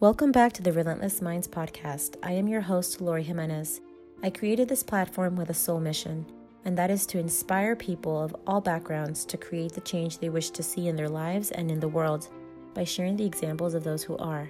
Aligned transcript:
Welcome 0.00 0.30
back 0.30 0.52
to 0.52 0.62
the 0.62 0.72
Relentless 0.72 1.20
Minds 1.20 1.48
podcast. 1.48 2.14
I 2.22 2.30
am 2.30 2.46
your 2.46 2.60
host, 2.60 3.00
Lori 3.00 3.24
Jimenez. 3.24 3.80
I 4.22 4.30
created 4.30 4.68
this 4.68 4.84
platform 4.84 5.34
with 5.34 5.50
a 5.50 5.54
sole 5.54 5.80
mission, 5.80 6.24
and 6.64 6.78
that 6.78 6.88
is 6.88 7.04
to 7.06 7.18
inspire 7.18 7.74
people 7.74 8.22
of 8.22 8.36
all 8.46 8.60
backgrounds 8.60 9.24
to 9.24 9.36
create 9.36 9.72
the 9.72 9.80
change 9.80 10.18
they 10.18 10.28
wish 10.28 10.50
to 10.50 10.62
see 10.62 10.86
in 10.86 10.94
their 10.94 11.08
lives 11.08 11.50
and 11.50 11.68
in 11.68 11.80
the 11.80 11.88
world 11.88 12.28
by 12.74 12.84
sharing 12.84 13.16
the 13.16 13.26
examples 13.26 13.74
of 13.74 13.82
those 13.82 14.04
who 14.04 14.16
are. 14.18 14.48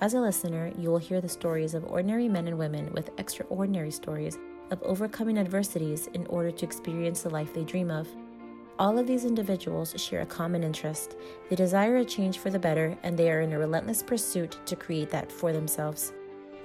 As 0.00 0.14
a 0.14 0.20
listener, 0.22 0.72
you 0.78 0.88
will 0.88 0.96
hear 0.96 1.20
the 1.20 1.28
stories 1.28 1.74
of 1.74 1.84
ordinary 1.84 2.26
men 2.26 2.48
and 2.48 2.56
women 2.56 2.90
with 2.94 3.10
extraordinary 3.18 3.90
stories 3.90 4.38
of 4.70 4.82
overcoming 4.82 5.36
adversities 5.36 6.06
in 6.14 6.26
order 6.28 6.50
to 6.50 6.64
experience 6.64 7.20
the 7.20 7.28
life 7.28 7.52
they 7.52 7.64
dream 7.64 7.90
of. 7.90 8.08
All 8.78 8.96
of 8.96 9.08
these 9.08 9.24
individuals 9.24 9.92
share 9.96 10.20
a 10.20 10.26
common 10.26 10.62
interest. 10.62 11.16
They 11.50 11.56
desire 11.56 11.96
a 11.96 12.04
change 12.04 12.38
for 12.38 12.48
the 12.48 12.60
better, 12.60 12.96
and 13.02 13.18
they 13.18 13.28
are 13.28 13.40
in 13.40 13.52
a 13.52 13.58
relentless 13.58 14.04
pursuit 14.04 14.56
to 14.66 14.76
create 14.76 15.10
that 15.10 15.32
for 15.32 15.52
themselves. 15.52 16.12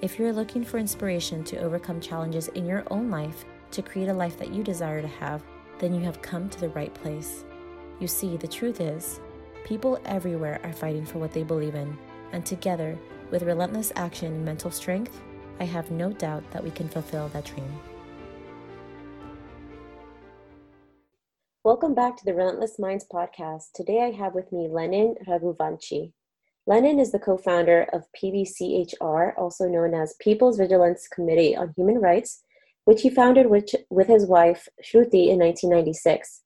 If 0.02 0.20
you're 0.20 0.32
looking 0.32 0.64
for 0.64 0.78
inspiration 0.78 1.44
to 1.46 1.58
overcome 1.58 2.00
challenges 2.00 2.50
in 2.50 2.68
your 2.68 2.84
own 2.92 3.10
life 3.10 3.46
to 3.72 3.82
create 3.82 4.10
a 4.10 4.14
life 4.14 4.38
that 4.38 4.54
you 4.54 4.64
desire 4.64 5.02
to 5.02 5.08
have, 5.08 5.42
then 5.80 5.96
you 5.96 6.02
have 6.02 6.22
come 6.22 6.50
to 6.50 6.60
the 6.60 6.70
right 6.70 6.94
place. 6.94 7.46
You 8.00 8.08
see, 8.08 8.38
the 8.38 8.48
truth 8.48 8.80
is, 8.80 9.20
people 9.66 10.00
everywhere 10.06 10.60
are 10.64 10.74
fighting 10.74 11.08
for 11.08 11.18
what 11.18 11.32
they 11.32 11.44
believe 11.44 11.74
in, 11.74 11.98
and 12.32 12.46
together, 12.46 12.96
with 13.32 13.42
relentless 13.42 13.92
action 13.96 14.34
and 14.34 14.46
mental 14.46 14.70
strength, 14.70 15.20
I 15.60 15.64
have 15.64 15.90
no 15.90 16.12
doubt 16.12 16.44
that 16.52 16.64
we 16.64 16.70
can 16.70 16.90
fulfill 16.90 17.30
that 17.30 17.46
dream. 17.46 17.80
Welcome 21.66 21.96
back 21.96 22.18
to 22.18 22.26
the 22.26 22.34
Relentless 22.34 22.78
Minds 22.78 23.06
podcast. 23.10 23.72
Today 23.74 24.02
I 24.02 24.12
have 24.12 24.34
with 24.34 24.52
me 24.52 24.68
Lenin 24.70 25.16
Raghuvanshi. 25.26 26.12
Lenin 26.68 27.00
is 27.00 27.14
the 27.14 27.20
co 27.20 27.38
founder 27.38 27.88
of 27.94 28.04
PVCHR, 28.22 29.32
also 29.38 29.70
known 29.70 29.94
as 29.94 30.18
People's 30.20 30.58
Vigilance 30.58 31.08
Committee 31.08 31.56
on 31.56 31.74
Human 31.78 32.02
Rights, 32.02 32.44
which 32.84 33.02
he 33.04 33.10
founded 33.10 33.50
with, 33.50 33.70
with 33.90 34.08
his 34.08 34.26
wife 34.26 34.68
Shruti 34.84 35.30
in 35.30 35.40
1996. 35.40 36.42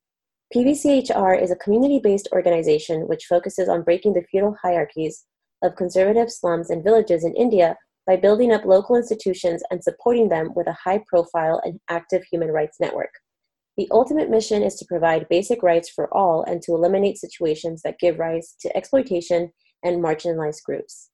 PVCHR 0.56 1.42
is 1.42 1.50
a 1.50 1.56
community 1.56 1.98
based 1.98 2.30
organization 2.32 3.08
which 3.08 3.26
focuses 3.26 3.68
on 3.68 3.82
breaking 3.82 4.14
the 4.14 4.24
feudal 4.30 4.56
hierarchies 4.62 5.26
of 5.64 5.76
conservative 5.76 6.32
slums 6.32 6.70
and 6.70 6.84
villages 6.84 7.26
in 7.26 7.36
India 7.36 7.76
by 8.06 8.18
building 8.18 8.54
up 8.54 8.66
local 8.66 8.96
institutions 8.96 9.64
and 9.72 9.84
supporting 9.84 10.30
them 10.30 10.52
with 10.56 10.68
a 10.68 10.78
high 10.84 11.04
profile 11.08 11.60
and 11.66 11.80
active 11.90 12.24
human 12.32 12.52
rights 12.52 12.78
network. 12.80 13.10
The 13.78 13.88
ultimate 13.92 14.32
mission 14.32 14.64
is 14.64 14.76
to 14.76 14.86
provide 14.86 15.30
basic 15.30 15.62
rights 15.62 15.88
for 15.88 16.12
all 16.12 16.44
and 16.44 16.64
to 16.64 16.74
eliminate 16.74 17.20
situations 17.20 17.84
that 17.84 18.00
give 18.00 18.18
rise 18.18 18.56
to 18.62 18.76
exploitation 18.76 19.52
and 19.84 20.04
marginalized 20.04 20.64
groups. 20.64 21.12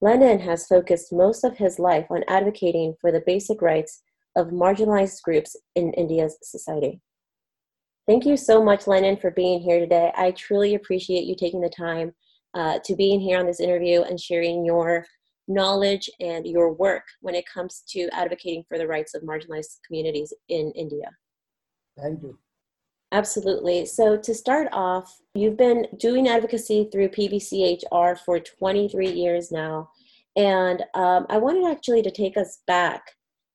Lenin 0.00 0.38
has 0.38 0.68
focused 0.68 1.12
most 1.12 1.42
of 1.42 1.56
his 1.56 1.80
life 1.80 2.06
on 2.10 2.22
advocating 2.28 2.94
for 3.00 3.10
the 3.10 3.22
basic 3.26 3.60
rights 3.60 4.02
of 4.36 4.48
marginalized 4.48 5.20
groups 5.22 5.56
in 5.74 5.92
India's 5.94 6.38
society. 6.42 7.00
Thank 8.06 8.24
you 8.24 8.36
so 8.36 8.62
much, 8.62 8.86
Lenin, 8.86 9.16
for 9.16 9.32
being 9.32 9.58
here 9.58 9.80
today. 9.80 10.12
I 10.16 10.30
truly 10.30 10.76
appreciate 10.76 11.24
you 11.24 11.34
taking 11.34 11.60
the 11.60 11.68
time 11.68 12.12
uh, 12.54 12.78
to 12.84 12.94
being 12.94 13.18
here 13.18 13.40
on 13.40 13.46
this 13.46 13.58
interview 13.58 14.02
and 14.02 14.20
sharing 14.20 14.64
your 14.64 15.04
knowledge 15.48 16.08
and 16.20 16.46
your 16.46 16.72
work 16.72 17.02
when 17.20 17.34
it 17.34 17.44
comes 17.52 17.82
to 17.88 18.08
advocating 18.12 18.64
for 18.68 18.78
the 18.78 18.86
rights 18.86 19.14
of 19.14 19.22
marginalized 19.22 19.78
communities 19.88 20.32
in 20.48 20.70
India. 20.76 21.10
Thank 22.00 22.22
you. 22.22 22.38
Absolutely. 23.12 23.86
So, 23.86 24.16
to 24.16 24.34
start 24.34 24.68
off, 24.72 25.20
you've 25.34 25.56
been 25.56 25.86
doing 25.98 26.28
advocacy 26.28 26.88
through 26.90 27.08
PVCHR 27.10 28.18
for 28.18 28.40
23 28.40 29.08
years 29.10 29.52
now. 29.52 29.90
And 30.34 30.82
um, 30.94 31.26
I 31.30 31.38
wanted 31.38 31.70
actually 31.70 32.02
to 32.02 32.10
take 32.10 32.36
us 32.36 32.58
back. 32.66 33.02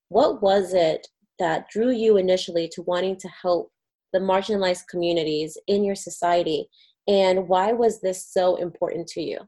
What 0.10 0.42
was 0.42 0.74
it 0.74 1.08
that 1.38 1.70
drew 1.70 1.92
you 1.92 2.18
initially 2.18 2.70
to 2.74 2.82
wanting 2.84 3.18
to 3.18 3.30
help 3.42 3.72
the 4.14 4.20
marginalized 4.20 4.88
communities 4.90 5.58
in 5.68 5.84
your 5.84 5.96
society? 5.96 6.68
And 7.08 7.48
why 7.48 7.72
was 7.72 8.02
this 8.02 8.26
so 8.26 8.56
important 8.56 9.08
to 9.10 9.22
you? 9.22 9.40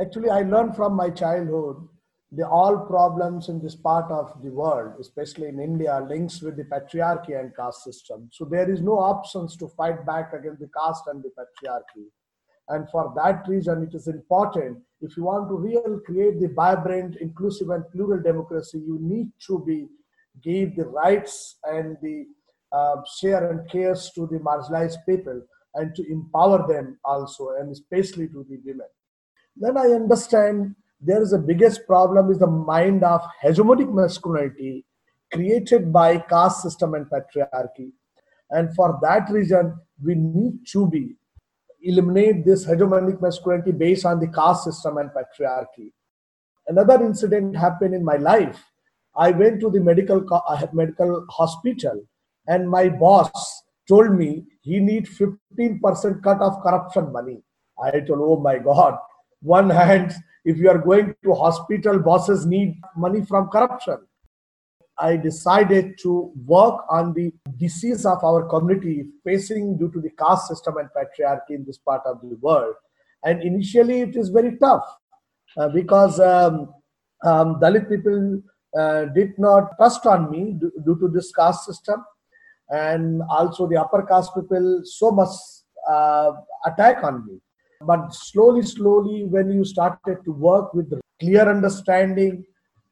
Actually, 0.00 0.30
I 0.30 0.42
learned 0.42 0.76
from 0.76 0.94
my 0.94 1.10
childhood 1.10 1.88
the 2.34 2.48
all 2.48 2.78
problems 2.86 3.50
in 3.50 3.60
this 3.60 3.76
part 3.76 4.10
of 4.10 4.42
the 4.42 4.50
world, 4.50 4.94
especially 4.98 5.48
in 5.48 5.60
India, 5.60 6.04
links 6.08 6.40
with 6.40 6.56
the 6.56 6.64
patriarchy 6.64 7.38
and 7.38 7.54
caste 7.54 7.84
system. 7.84 8.28
So 8.32 8.46
there 8.46 8.70
is 8.70 8.80
no 8.80 8.98
options 8.98 9.56
to 9.58 9.68
fight 9.68 10.06
back 10.06 10.32
against 10.32 10.60
the 10.60 10.70
caste 10.76 11.04
and 11.08 11.22
the 11.22 11.30
patriarchy. 11.38 12.06
And 12.68 12.88
for 12.90 13.12
that 13.16 13.46
reason, 13.46 13.82
it 13.82 13.94
is 13.94 14.08
important 14.08 14.78
if 15.02 15.16
you 15.16 15.24
want 15.24 15.48
to 15.48 15.56
really 15.56 16.00
create 16.06 16.40
the 16.40 16.48
vibrant, 16.48 17.16
inclusive, 17.16 17.70
and 17.70 17.84
plural 17.90 18.22
democracy, 18.22 18.78
you 18.78 18.98
need 19.00 19.30
to 19.46 19.62
be 19.66 19.88
give 20.42 20.76
the 20.76 20.86
rights 20.86 21.58
and 21.64 21.96
the 22.00 22.24
uh, 22.72 22.96
share 23.18 23.50
and 23.50 23.68
cares 23.70 24.10
to 24.14 24.26
the 24.28 24.38
marginalized 24.38 25.04
people 25.06 25.42
and 25.74 25.94
to 25.94 26.10
empower 26.10 26.66
them 26.66 26.98
also, 27.04 27.50
and 27.58 27.70
especially 27.70 28.28
to 28.28 28.46
the 28.48 28.58
women. 28.64 28.86
Then 29.56 29.76
I 29.76 29.86
understand 29.86 30.76
there 31.04 31.20
is 31.20 31.30
the 31.32 31.38
biggest 31.38 31.86
problem 31.86 32.30
is 32.30 32.38
the 32.38 32.46
mind 32.46 33.02
of 33.02 33.20
hegemonic 33.42 33.92
masculinity 33.92 34.84
created 35.32 35.92
by 35.92 36.18
caste 36.18 36.62
system 36.62 36.94
and 36.94 37.06
patriarchy. 37.06 37.90
And 38.50 38.74
for 38.76 38.98
that 39.02 39.28
reason 39.30 39.74
we 40.02 40.14
need 40.14 40.60
to 40.72 40.88
be 40.88 41.16
eliminate 41.82 42.44
this 42.44 42.64
hegemonic 42.64 43.20
masculinity 43.20 43.72
based 43.72 44.06
on 44.06 44.20
the 44.20 44.28
caste 44.28 44.64
system 44.64 44.98
and 44.98 45.10
patriarchy. 45.10 45.90
Another 46.68 47.04
incident 47.04 47.56
happened 47.56 47.94
in 47.94 48.04
my 48.04 48.16
life. 48.16 48.62
I 49.16 49.32
went 49.32 49.60
to 49.60 49.70
the 49.70 49.80
medical 49.80 50.24
uh, 50.32 50.66
medical 50.72 51.26
hospital 51.30 52.04
and 52.46 52.70
my 52.70 52.88
boss 52.88 53.62
told 53.88 54.12
me 54.14 54.44
he 54.60 54.78
need 54.78 55.06
15% 55.06 56.22
cut 56.22 56.40
of 56.40 56.62
corruption 56.62 57.12
money. 57.12 57.42
I 57.82 57.90
told 57.90 58.20
oh 58.20 58.38
my 58.38 58.58
god 58.58 58.98
one 59.42 59.70
hand 59.70 60.14
if 60.44 60.56
you 60.56 60.68
are 60.68 60.78
going 60.78 61.14
to 61.24 61.34
hospital 61.34 61.98
bosses 61.98 62.46
need 62.46 62.80
money 62.96 63.24
from 63.24 63.48
corruption. 63.48 63.98
I 64.98 65.16
decided 65.16 65.98
to 66.02 66.32
work 66.46 66.84
on 66.90 67.12
the 67.14 67.32
disease 67.58 68.04
of 68.06 68.22
our 68.22 68.48
community 68.48 69.06
facing 69.24 69.78
due 69.78 69.90
to 69.90 70.00
the 70.00 70.10
caste 70.10 70.48
system 70.48 70.76
and 70.76 70.88
patriarchy 70.96 71.56
in 71.56 71.64
this 71.64 71.78
part 71.78 72.02
of 72.04 72.20
the 72.20 72.36
world. 72.40 72.74
And 73.24 73.42
initially 73.42 74.02
it 74.02 74.16
is 74.16 74.28
very 74.28 74.58
tough 74.58 74.84
uh, 75.56 75.68
because 75.68 76.20
um, 76.20 76.74
um, 77.24 77.60
dalit 77.60 77.88
people 77.88 78.42
uh, 78.78 79.06
did 79.06 79.38
not 79.38 79.76
trust 79.76 80.06
on 80.06 80.30
me 80.30 80.52
due, 80.52 80.72
due 80.84 80.98
to 81.00 81.08
this 81.08 81.32
caste 81.32 81.64
system. 81.64 82.04
And 82.68 83.22
also 83.30 83.66
the 83.66 83.80
upper 83.80 84.02
caste 84.02 84.32
people 84.34 84.82
so 84.84 85.10
much 85.10 85.30
uh, 85.88 86.32
attack 86.66 87.02
on 87.02 87.26
me 87.26 87.40
but 87.86 88.14
slowly, 88.14 88.62
slowly, 88.62 89.24
when 89.24 89.50
you 89.50 89.64
started 89.64 90.18
to 90.24 90.32
work 90.32 90.74
with 90.74 90.92
clear 91.20 91.48
understanding, 91.48 92.44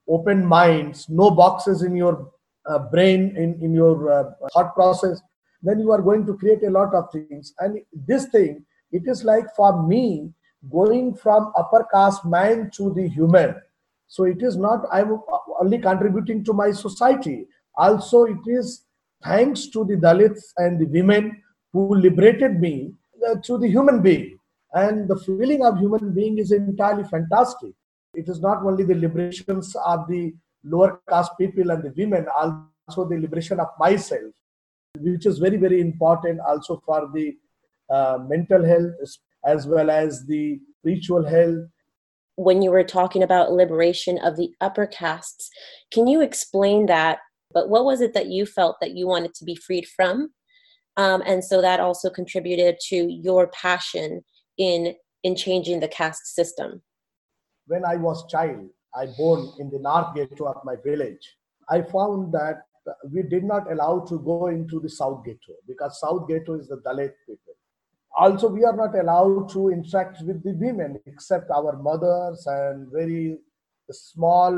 open 0.09 0.45
minds, 0.45 1.09
no 1.09 1.31
boxes 1.31 1.83
in 1.83 1.95
your 1.95 2.31
uh, 2.67 2.79
brain, 2.79 3.35
in, 3.37 3.59
in 3.63 3.73
your 3.73 4.13
uh, 4.13 4.25
thought 4.53 4.75
process, 4.75 5.21
then 5.63 5.79
you 5.79 5.93
are 5.93 6.03
going 6.03 6.27
to 6.27 6.37
create 6.37 6.63
a 6.65 6.71
lot 6.71 6.95
of 6.95 7.11
things. 7.13 7.55
And 7.59 7.81
this 7.93 8.27
thing, 8.27 8.65
it 8.93 9.03
is 9.07 9.25
like 9.25 9.45
for 9.55 9.87
me, 9.87 10.33
going 10.71 11.15
from 11.15 11.53
upper 11.57 11.87
caste 11.93 12.25
man 12.25 12.71
to 12.75 12.93
the 12.95 13.09
human. 13.09 13.55
So 14.09 14.25
it 14.25 14.43
is 14.43 14.57
not 14.57 14.87
I'm 14.93 15.21
only 15.61 15.79
contributing 15.79 16.45
to 16.45 16.53
my 16.53 16.73
society. 16.73 17.47
Also, 17.77 18.25
it 18.25 18.41
is 18.47 18.85
thanks 19.23 19.69
to 19.69 19.85
the 19.85 19.95
Dalits 19.95 20.53
and 20.57 20.81
the 20.81 20.87
women 20.87 21.41
who 21.73 21.95
liberated 21.95 22.61
me 22.61 22.93
uh, 23.29 23.37
to 23.45 23.59
the 23.59 23.69
human 23.69 24.03
being. 24.03 24.40
And 24.73 25.09
the 25.09 25.17
feeling 25.17 25.65
of 25.65 25.79
human 25.79 26.13
being 26.15 26.39
is 26.39 26.53
entirely 26.53 27.05
fantastic. 27.05 27.73
It 28.15 28.29
is 28.29 28.41
not 28.41 28.65
only 28.65 28.85
the 28.85 28.95
liberations 28.95 29.75
of 29.85 30.09
the 30.09 30.33
lower 30.65 31.01
caste 31.09 31.33
people 31.39 31.71
and 31.71 31.83
the 31.83 31.93
women, 31.97 32.27
also 32.37 33.09
the 33.09 33.19
liberation 33.19 33.61
of 33.61 33.69
myself, 33.79 34.33
which 34.99 35.27
is 35.27 35.39
very, 35.39 35.57
very 35.57 35.81
important 35.81 36.41
also 36.41 36.83
for 36.85 37.11
the 37.13 37.37
uh, 37.91 38.19
mental 38.29 38.65
health 38.65 38.93
as 39.45 39.67
well 39.67 39.91
as 39.91 40.25
the 40.27 40.61
spiritual 40.81 41.27
health. 41.27 41.67
When 42.37 42.63
you 42.63 42.71
were 42.71 42.85
talking 42.85 43.23
about 43.23 43.53
liberation 43.53 44.19
of 44.19 44.37
the 44.37 44.51
upper 44.61 44.87
castes, 44.87 45.51
can 45.91 46.07
you 46.07 46.21
explain 46.21 46.87
that? 46.87 47.19
But 47.53 47.69
what 47.69 47.85
was 47.85 48.01
it 48.01 48.15
that 48.15 48.27
you 48.27 48.47
felt 48.47 48.77
that 48.81 48.93
you 48.93 49.07
wanted 49.07 49.35
to 49.35 49.45
be 49.45 49.57
freed 49.57 49.87
from? 49.87 50.31
Um, 50.97 51.23
and 51.27 51.45
so 51.45 51.61
that 51.61 51.81
also 51.81 52.11
contributed 52.11 52.77
to 52.89 52.97
your 52.97 53.49
passion 53.49 54.23
in 54.61 54.95
in 55.25 55.35
changing 55.35 55.81
the 55.81 55.89
caste 55.89 56.35
system? 56.35 56.83
When 57.67 57.85
I 57.85 57.97
was 57.97 58.27
child, 58.31 58.69
I 58.95 59.07
born 59.17 59.53
in 59.59 59.71
the 59.71 59.79
north 59.79 60.15
ghetto 60.15 60.45
of 60.47 60.65
my 60.65 60.77
village. 60.85 61.25
I 61.69 61.83
found 61.83 62.33
that 62.33 62.63
we 63.13 63.23
did 63.23 63.45
not 63.45 63.71
allow 63.71 64.01
to 64.01 64.19
go 64.19 64.47
into 64.49 64.81
the 64.81 64.89
south 64.89 65.25
ghetto 65.25 65.55
because 65.67 66.01
south 66.01 66.29
ghetto 66.29 66.55
is 66.59 66.69
the 66.69 66.79
Dalit 66.87 67.13
people. 67.27 67.55
also 68.19 68.49
we 68.49 68.65
are 68.65 68.77
not 68.77 68.99
allowed 68.99 69.49
to 69.49 69.71
interact 69.71 70.23
with 70.23 70.43
the 70.43 70.53
women 70.55 70.99
except 71.07 71.51
our 71.51 71.77
mothers 71.77 72.45
and 72.47 72.91
very 72.91 73.39
small 73.91 74.55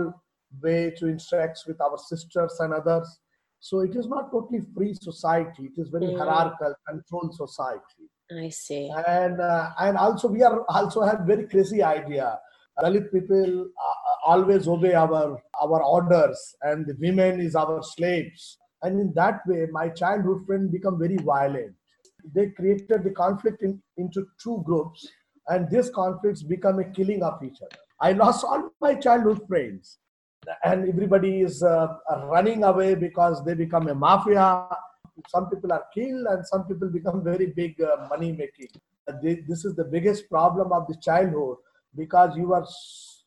way 0.62 0.90
to 0.99 1.08
interact 1.08 1.60
with 1.66 1.81
our 1.81 1.99
sisters 1.99 2.56
and 2.60 2.72
others 2.72 3.19
so 3.60 3.81
it 3.81 3.94
is 3.96 4.06
not 4.06 4.31
totally 4.31 4.62
free 4.75 4.94
society 4.94 5.64
it 5.70 5.81
is 5.82 5.88
very 5.96 6.06
mm. 6.06 6.19
hierarchical 6.19 6.75
controlled 6.88 7.34
society 7.34 8.06
i 8.38 8.49
see. 8.49 8.90
And 9.06 9.40
uh, 9.40 9.70
and 9.79 9.96
also 9.96 10.29
we 10.29 10.43
are 10.43 10.64
also 10.69 11.02
have 11.02 11.20
very 11.26 11.46
crazy 11.46 11.82
idea. 11.82 12.38
Dalit 12.79 13.12
people 13.12 13.67
uh, 13.67 13.94
always 14.26 14.67
obey 14.69 14.94
our 14.94 15.40
our 15.61 15.82
orders 15.82 16.55
and 16.62 16.87
the 16.87 16.96
women 17.00 17.40
is 17.40 17.55
our 17.55 17.82
slaves. 17.82 18.58
And 18.82 19.00
in 19.00 19.12
that 19.14 19.40
way 19.46 19.67
my 19.70 19.88
childhood 19.88 20.46
friend 20.46 20.70
become 20.70 20.99
very 20.99 21.17
violent. 21.17 21.75
They 22.34 22.50
created 22.50 23.05
the 23.05 23.11
conflict 23.11 23.62
in, 23.62 23.82
into 23.96 24.26
two 24.43 24.62
groups 24.64 25.06
and 25.49 25.69
these 25.70 25.90
conflicts 25.90 26.43
become 26.43 26.78
a 26.78 26.85
killing 26.85 27.23
of 27.23 27.43
each 27.43 27.61
other. 27.62 27.81
I 28.00 28.12
lost 28.12 28.44
all 28.44 28.70
my 28.81 28.94
childhood 28.94 29.40
friends. 29.49 29.99
And 30.64 30.88
everybody 30.88 31.43
is 31.43 31.62
uh, 31.62 31.87
running 32.25 32.64
away 32.64 32.96
because 32.96 33.44
they 33.44 33.55
become 33.55 33.87
a 33.88 33.94
mafia 33.94 34.67
some 35.28 35.48
people 35.50 35.72
are 35.72 35.84
killed 35.94 36.26
and 36.26 36.46
some 36.46 36.64
people 36.64 36.88
become 36.88 37.22
very 37.32 37.46
big 37.46 37.80
uh, 37.80 38.08
money 38.08 38.32
making. 38.32 38.69
This 39.22 39.64
is 39.64 39.74
the 39.74 39.84
biggest 39.84 40.28
problem 40.30 40.72
of 40.72 40.86
the 40.86 40.96
childhood 41.02 41.56
because 41.96 42.36
you 42.36 42.52
are 42.54 42.66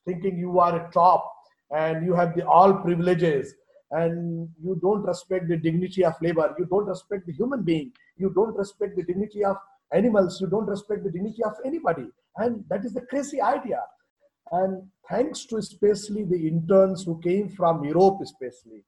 thinking 0.06 0.38
you 0.38 0.59
are 0.59 0.88
a 0.88 0.92
top 0.92 1.31
and 1.75 2.06
you 2.06 2.13
have 2.13 2.36
the 2.36 2.47
all 2.47 2.74
privileges 2.74 3.53
and 3.92 4.50
you 4.63 4.80
don't 4.81 5.03
respect 5.03 5.47
the 5.47 5.57
dignity 5.57 6.03
of 6.06 6.13
labor. 6.21 6.56
You 6.57 6.65
don't 6.65 6.86
respect 6.86 7.25
the 7.25 7.33
human 7.33 7.63
being. 7.63 7.92
You 8.18 8.31
don't 8.33 8.56
respect 8.56 8.95
the 8.95 9.03
dignity 9.03 9.44
of 9.44 9.57
animals. 9.91 10.39
You 10.39 10.48
don't 10.48 10.65
respect 10.65 11.03
the 11.03 11.12
dignity 11.12 11.44
of 11.44 11.53
anybody. 11.65 12.07
And 12.38 12.63
that 12.69 12.86
is 12.86 12.94
the 12.94 13.01
crazy 13.01 13.41
idea. 13.41 13.81
And 14.51 14.83
thanks 15.09 15.45
to 15.45 15.57
especially 15.57 16.24
the 16.24 16.48
interns 16.48 17.03
who 17.03 17.19
came 17.21 17.50
from 17.50 17.83
europe 17.83 18.19
especially 18.21 18.83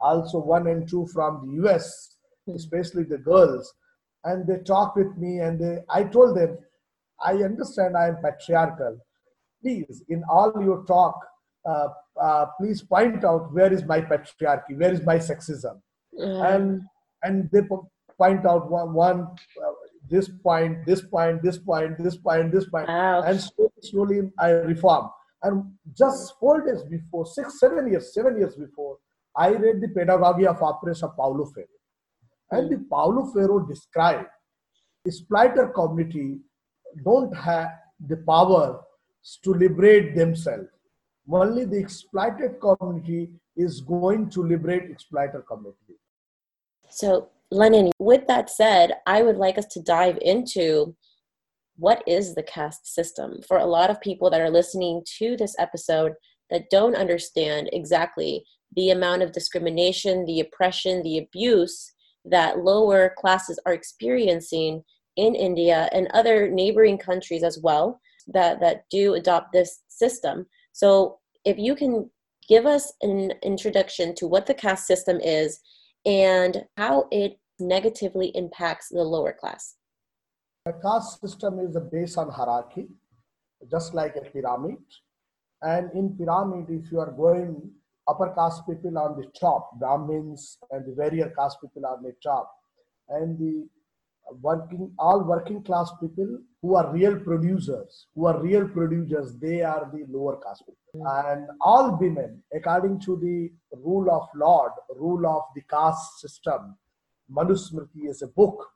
also 0.00 0.38
one 0.38 0.66
and 0.66 0.88
two 0.88 1.06
from 1.12 1.46
the 1.46 1.68
us. 1.68 2.16
Especially 2.54 3.04
the 3.04 3.18
girls 3.18 3.74
and 4.24 4.46
they 4.46 4.58
talk 4.58 4.96
with 4.96 5.16
me 5.16 5.38
and 5.38 5.60
they, 5.60 5.78
i 5.88 6.02
told 6.02 6.36
them 6.36 6.58
i 7.22 7.34
understand 7.34 7.96
i 7.96 8.08
am 8.08 8.16
patriarchal 8.22 8.98
please 9.62 10.02
in 10.08 10.24
all 10.28 10.52
your 10.60 10.84
talk 10.86 11.14
uh, 11.68 11.88
uh, 12.20 12.46
please 12.58 12.82
point 12.82 13.24
out 13.24 13.52
where 13.52 13.72
is 13.72 13.84
my 13.84 14.00
patriarchy, 14.00 14.76
where 14.76 14.92
is 14.92 15.02
my 15.02 15.16
sexism, 15.16 15.80
mm. 16.18 16.54
and 16.54 16.82
and 17.22 17.50
they 17.52 17.60
point 18.16 18.46
out 18.46 18.70
one, 18.70 18.92
one 18.94 19.20
uh, 19.22 19.72
this 20.08 20.28
point, 20.42 20.86
this 20.86 21.02
point, 21.02 21.42
this 21.42 21.58
point, 21.58 21.98
this 21.98 22.16
point, 22.16 22.52
this 22.52 22.68
point, 22.68 22.88
and 22.88 23.40
slowly, 23.40 23.70
slowly 23.82 24.32
I 24.38 24.50
reform. 24.50 25.10
And 25.42 25.72
just 25.96 26.34
four 26.40 26.64
days 26.66 26.82
before, 26.82 27.26
six, 27.26 27.60
seven 27.60 27.90
years, 27.90 28.14
seven 28.14 28.38
years 28.38 28.54
before, 28.56 28.98
I 29.36 29.50
read 29.50 29.80
the 29.80 29.88
Pedagogy 29.88 30.46
of 30.46 30.60
Oppression 30.62 31.10
Paulo 31.16 31.44
Freire. 31.52 31.66
And 32.50 32.70
the 32.70 32.78
Paulo 32.90 33.26
Freire 33.32 33.66
described 33.68 34.26
the 35.04 35.10
exploiter 35.10 35.68
community 35.68 36.38
don't 37.04 37.34
have 37.36 37.70
the 38.06 38.16
power 38.16 38.80
to 39.44 39.50
liberate 39.52 40.14
themselves 40.14 40.68
only 41.36 41.64
the 41.64 41.78
exploited 41.78 42.60
community 42.60 43.30
is 43.56 43.80
going 43.80 44.30
to 44.30 44.42
liberate 44.42 44.90
exploiter 44.90 45.44
community. 45.46 45.98
So, 46.88 47.28
Lenin, 47.50 47.90
with 47.98 48.26
that 48.28 48.50
said, 48.50 48.92
I 49.06 49.22
would 49.22 49.36
like 49.36 49.58
us 49.58 49.66
to 49.66 49.82
dive 49.82 50.18
into 50.22 50.94
what 51.76 52.02
is 52.06 52.34
the 52.34 52.42
caste 52.42 52.92
system 52.92 53.40
for 53.46 53.58
a 53.58 53.66
lot 53.66 53.90
of 53.90 54.00
people 54.00 54.30
that 54.30 54.40
are 54.40 54.50
listening 54.50 55.02
to 55.18 55.36
this 55.36 55.54
episode 55.58 56.12
that 56.50 56.70
don't 56.70 56.96
understand 56.96 57.68
exactly 57.72 58.44
the 58.74 58.90
amount 58.90 59.22
of 59.22 59.32
discrimination, 59.32 60.24
the 60.24 60.40
oppression, 60.40 61.02
the 61.02 61.18
abuse 61.18 61.92
that 62.24 62.58
lower 62.58 63.14
classes 63.16 63.58
are 63.66 63.72
experiencing 63.72 64.82
in 65.16 65.34
India 65.34 65.88
and 65.92 66.08
other 66.14 66.48
neighboring 66.48 66.98
countries 66.98 67.42
as 67.42 67.58
well 67.62 68.00
that, 68.28 68.60
that 68.60 68.84
do 68.90 69.14
adopt 69.14 69.52
this 69.52 69.82
system. 69.88 70.46
So, 70.72 71.18
if 71.44 71.56
you 71.58 71.74
can 71.74 72.10
give 72.48 72.66
us 72.66 72.92
an 73.02 73.32
introduction 73.42 74.14
to 74.16 74.26
what 74.26 74.46
the 74.46 74.54
caste 74.54 74.86
system 74.86 75.20
is 75.20 75.60
and 76.06 76.64
how 76.76 77.06
it 77.10 77.38
negatively 77.60 78.28
impacts 78.34 78.88
the 78.88 79.02
lower 79.02 79.34
class. 79.38 79.76
The 80.64 80.72
caste 80.72 81.20
system 81.20 81.58
is 81.60 81.76
based 81.92 82.18
on 82.18 82.30
hierarchy, 82.30 82.88
just 83.70 83.94
like 83.94 84.16
a 84.16 84.22
pyramid. 84.22 84.78
And 85.62 85.90
in 85.92 86.16
pyramid, 86.16 86.66
if 86.70 86.90
you 86.90 87.00
are 87.00 87.10
going 87.10 87.70
upper 88.08 88.32
caste 88.34 88.62
people 88.66 88.96
on 88.98 89.16
the 89.20 89.26
top, 89.38 89.78
Brahmins 89.78 90.58
and 90.70 90.84
the 90.86 90.92
warrior 90.92 91.32
caste 91.38 91.58
people 91.60 91.86
on 91.86 92.02
the 92.02 92.14
top, 92.22 92.50
and 93.08 93.38
the 93.38 93.68
working 94.42 94.92
all 94.98 95.24
working 95.24 95.62
class 95.62 95.90
people 96.00 96.38
who 96.60 96.74
are 96.74 96.92
real 96.92 97.18
producers 97.20 98.06
who 98.14 98.26
are 98.26 98.40
real 98.42 98.68
producers 98.68 99.34
they 99.40 99.62
are 99.62 99.90
the 99.92 100.04
lower 100.10 100.36
caste 100.36 100.64
people. 100.66 100.76
Mm. 100.96 101.32
and 101.32 101.46
all 101.60 101.96
women 101.98 102.42
according 102.54 103.00
to 103.00 103.16
the 103.16 103.50
rule 103.78 104.10
of 104.10 104.28
lord 104.34 104.72
rule 104.96 105.26
of 105.26 105.44
the 105.54 105.62
caste 105.62 106.20
system 106.20 106.76
manusmriti 107.34 108.08
is 108.08 108.20
a 108.22 108.26
book 108.26 108.66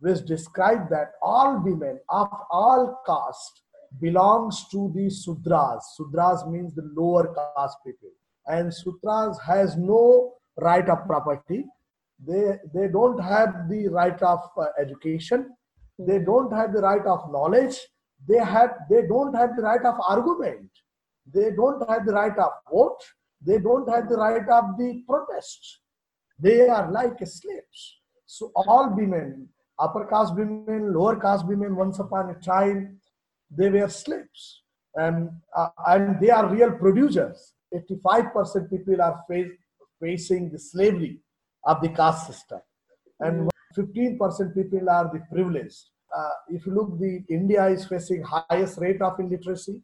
which 0.00 0.24
describe 0.26 0.88
that 0.90 1.12
all 1.22 1.62
women 1.62 1.98
of 2.08 2.28
all 2.50 3.00
caste 3.06 3.62
belongs 4.00 4.66
to 4.70 4.92
the 4.94 5.06
sudras. 5.06 5.80
Sudras 5.98 6.50
means 6.50 6.74
the 6.74 6.90
lower 6.94 7.34
caste 7.34 7.78
people 7.84 8.10
and 8.46 8.72
sudras 8.72 9.40
has 9.42 9.76
no 9.76 10.34
right 10.60 10.88
of 10.88 11.06
property. 11.06 11.64
They 12.26 12.58
they 12.74 12.88
don't 12.88 13.18
have 13.22 13.68
the 13.68 13.88
right 13.88 14.20
of 14.22 14.40
uh, 14.56 14.66
education. 14.80 15.54
They 15.98 16.18
don't 16.18 16.52
have 16.52 16.72
the 16.72 16.80
right 16.80 17.06
of 17.06 17.30
knowledge. 17.30 17.78
They 18.28 18.38
have 18.38 18.74
they 18.90 19.02
don't 19.06 19.34
have 19.34 19.56
the 19.56 19.62
right 19.62 19.84
of 19.84 19.96
argument. 20.08 20.70
They 21.32 21.50
don't 21.50 21.88
have 21.90 22.06
the 22.06 22.12
right 22.12 22.38
of 22.38 22.52
vote. 22.72 23.02
They 23.40 23.58
don't 23.58 23.88
have 23.88 24.08
the 24.08 24.16
right 24.16 24.48
of 24.48 24.78
the 24.78 25.02
protest 25.06 25.80
they 26.38 26.68
are 26.68 26.90
like 26.90 27.18
slaves. 27.26 27.98
So 28.26 28.52
all 28.54 28.94
women 28.94 29.48
upper 29.78 30.06
caste 30.06 30.34
women 30.34 30.92
lower 30.92 31.16
caste 31.16 31.46
women 31.46 31.76
once 31.76 31.98
upon 31.98 32.30
a 32.30 32.34
time 32.34 32.98
they 33.50 33.70
were 33.70 33.88
slaves. 33.88 34.62
And 34.94 35.30
uh, 35.54 35.68
and 35.86 36.20
they 36.20 36.30
are 36.30 36.48
real 36.48 36.72
producers 36.72 37.52
85% 37.74 38.70
people 38.70 39.02
are 39.02 39.22
face, 39.28 39.50
facing 40.00 40.50
the 40.50 40.58
slavery 40.58 41.20
of 41.64 41.80
the 41.80 41.88
caste 41.88 42.26
system. 42.28 42.60
And 43.20 43.50
15% 43.76 44.54
people 44.54 44.90
are 44.90 45.10
the 45.12 45.22
privileged. 45.32 45.84
Uh, 46.16 46.28
if 46.48 46.66
you 46.66 46.74
look, 46.74 46.98
the 46.98 47.22
India 47.28 47.66
is 47.66 47.84
facing 47.86 48.22
highest 48.22 48.78
rate 48.78 49.02
of 49.02 49.18
illiteracy, 49.18 49.82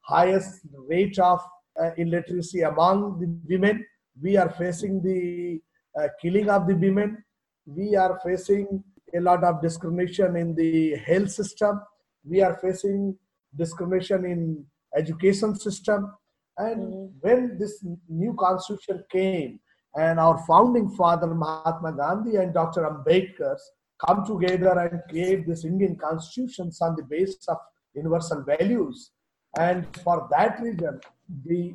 highest 0.00 0.60
rate 0.88 1.18
of 1.18 1.40
uh, 1.80 1.90
illiteracy 1.96 2.60
among 2.62 3.18
the 3.20 3.52
women. 3.52 3.84
We 4.20 4.36
are 4.36 4.50
facing 4.50 5.02
the 5.02 5.60
uh, 6.00 6.08
killing 6.20 6.48
of 6.48 6.66
the 6.66 6.74
women. 6.74 7.22
We 7.66 7.96
are 7.96 8.20
facing 8.24 8.84
a 9.16 9.20
lot 9.20 9.44
of 9.44 9.60
discrimination 9.60 10.36
in 10.36 10.54
the 10.54 10.96
health 10.96 11.30
system. 11.30 11.80
We 12.24 12.40
are 12.42 12.56
facing 12.56 13.16
discrimination 13.56 14.24
in 14.24 14.64
education 14.96 15.56
system. 15.56 16.12
And 16.58 16.92
mm-hmm. 16.92 17.06
when 17.20 17.58
this 17.58 17.84
new 18.08 18.34
constitution 18.34 19.04
came, 19.10 19.60
and 19.96 20.18
our 20.18 20.38
founding 20.46 20.90
father 20.90 21.28
Mahatma 21.28 21.92
Gandhi 21.92 22.36
and 22.36 22.52
Dr. 22.52 22.82
Ambedkar 22.82 23.56
come 24.04 24.24
together 24.26 24.76
and 24.78 25.00
create 25.08 25.46
this 25.46 25.64
Indian 25.64 25.96
constitution 25.96 26.70
on 26.80 26.96
the 26.96 27.04
basis 27.04 27.46
of 27.48 27.58
universal 27.94 28.42
values. 28.42 29.12
And 29.56 29.86
for 30.02 30.28
that 30.32 30.60
reason, 30.60 31.00
the 31.44 31.74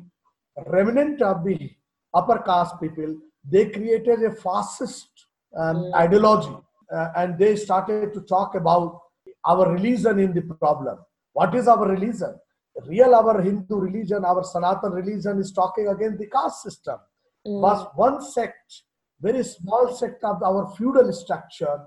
remnant 0.66 1.22
of 1.22 1.44
the 1.44 1.70
upper 2.12 2.40
caste 2.40 2.74
people, 2.80 3.16
they 3.50 3.70
created 3.70 4.22
a 4.22 4.32
fascist 4.32 5.08
um, 5.56 5.76
mm. 5.76 5.94
ideology 5.94 6.56
uh, 6.92 7.08
and 7.16 7.38
they 7.38 7.56
started 7.56 8.12
to 8.12 8.20
talk 8.20 8.54
about 8.54 9.00
our 9.46 9.72
religion 9.72 10.18
in 10.18 10.34
the 10.34 10.42
problem. 10.42 10.98
What 11.32 11.54
is 11.54 11.68
our 11.68 11.88
religion? 11.88 12.34
Real 12.86 13.14
our 13.14 13.40
Hindu 13.40 13.76
religion, 13.76 14.24
our 14.24 14.44
Sanatan 14.44 14.92
religion 14.92 15.38
is 15.38 15.52
talking 15.52 15.88
against 15.88 16.18
the 16.18 16.26
caste 16.26 16.62
system 16.62 16.96
mm. 17.46 17.60
was 17.60 17.86
one 17.94 18.22
sect, 18.22 18.82
very 19.20 19.42
small 19.42 19.94
sect 19.94 20.22
of 20.24 20.42
our 20.42 20.72
feudal 20.76 21.12
structure, 21.12 21.80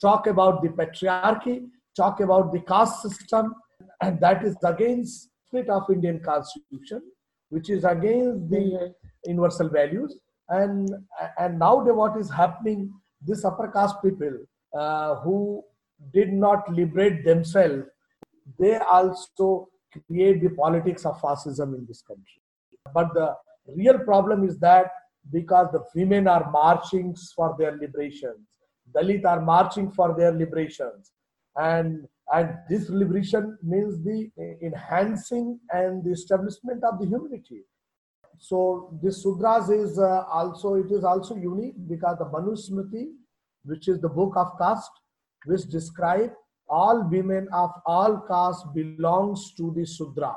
talk 0.00 0.26
about 0.26 0.62
the 0.62 0.68
patriarchy, 0.68 1.66
talk 1.96 2.20
about 2.20 2.52
the 2.52 2.60
caste 2.60 3.02
system, 3.02 3.54
and 4.00 4.20
that 4.20 4.44
is 4.44 4.56
against 4.64 5.30
split 5.46 5.68
of 5.68 5.84
Indian 5.90 6.20
constitution, 6.20 7.02
which 7.50 7.70
is 7.70 7.84
against 7.84 8.48
the 8.50 8.56
mm-hmm. 8.56 8.86
universal 9.26 9.68
values. 9.68 10.18
And 10.48 10.90
and 11.38 11.58
now 11.58 11.82
what 11.82 12.16
is 12.18 12.30
happening, 12.30 12.92
this 13.20 13.44
upper 13.44 13.68
caste 13.68 13.96
people 14.02 14.38
uh, 14.76 15.16
who 15.16 15.62
did 16.12 16.32
not 16.32 16.70
liberate 16.72 17.24
themselves, 17.24 17.84
they 18.58 18.76
also 18.78 19.68
create 20.00 20.40
the 20.42 20.50
politics 20.50 21.04
of 21.04 21.20
fascism 21.20 21.74
in 21.74 21.86
this 21.86 22.02
country. 22.02 22.40
But 22.92 23.14
the 23.14 23.34
real 23.76 23.98
problem 23.98 24.44
is 24.44 24.58
that 24.58 24.90
because 25.30 25.68
the 25.72 25.84
women 25.94 26.26
are 26.26 26.50
marching 26.50 27.14
for 27.36 27.54
their 27.58 27.76
liberations, 27.76 28.40
Dalit 28.94 29.24
are 29.24 29.40
marching 29.40 29.90
for 29.90 30.14
their 30.16 30.32
liberations, 30.32 31.12
and 31.56 32.06
and 32.32 32.54
this 32.68 32.88
liberation 32.88 33.58
means 33.62 34.02
the 34.02 34.30
enhancing 34.62 35.60
and 35.70 36.02
the 36.04 36.10
establishment 36.10 36.82
of 36.82 36.98
the 36.98 37.06
humanity. 37.06 37.62
So 38.38 38.98
this 39.02 39.24
Sudras 39.24 39.70
is 39.70 39.98
uh, 39.98 40.24
also 40.30 40.74
it 40.74 40.90
is 40.90 41.04
also 41.04 41.36
unique 41.36 41.76
because 41.88 42.18
the 42.18 42.24
Manusmriti, 42.24 43.10
which 43.64 43.88
is 43.88 44.00
the 44.00 44.08
book 44.08 44.34
of 44.36 44.58
caste, 44.58 44.90
which 45.44 45.62
describe 45.68 46.32
all 46.72 47.02
women 47.16 47.48
of 47.52 47.70
all 47.84 48.18
castes 48.26 48.64
belongs 48.74 49.52
to 49.58 49.72
the 49.76 49.84
Sudra. 49.84 50.36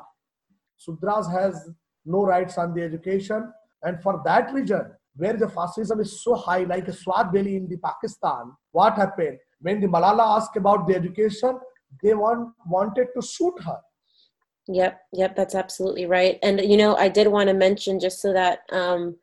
Sudras 0.86 1.32
has 1.32 1.70
no 2.06 2.24
rights 2.24 2.58
on 2.58 2.74
the 2.74 2.84
education, 2.84 3.52
and 3.84 4.02
for 4.04 4.22
that 4.26 4.54
reason, 4.54 4.92
where 5.16 5.38
the 5.38 5.48
fascism 5.48 6.02
is 6.02 6.22
so 6.22 6.36
high, 6.36 6.64
like 6.64 6.92
Swat 6.92 7.32
Valley 7.32 7.56
in 7.56 7.70
the 7.70 7.78
Pakistan, 7.78 8.52
what 8.72 8.96
happened 8.96 9.38
when 9.62 9.80
the 9.80 9.88
Malala 9.88 10.38
asked 10.38 10.58
about 10.58 10.88
the 10.88 10.96
education? 10.96 11.58
They 12.04 12.14
want 12.14 12.50
wanted 12.68 13.08
to 13.16 13.22
shoot 13.22 13.56
her. 13.66 13.80
Yep, 14.68 15.00
yep, 15.14 15.36
that's 15.36 15.56
absolutely 15.56 16.06
right. 16.06 16.38
And 16.44 16.60
you 16.60 16.76
know, 16.76 16.96
I 16.98 17.08
did 17.08 17.28
want 17.28 17.48
to 17.48 17.54
mention 17.54 18.00
just 18.00 18.22
so 18.22 18.34
that 18.34 18.60
um, 18.72 19.16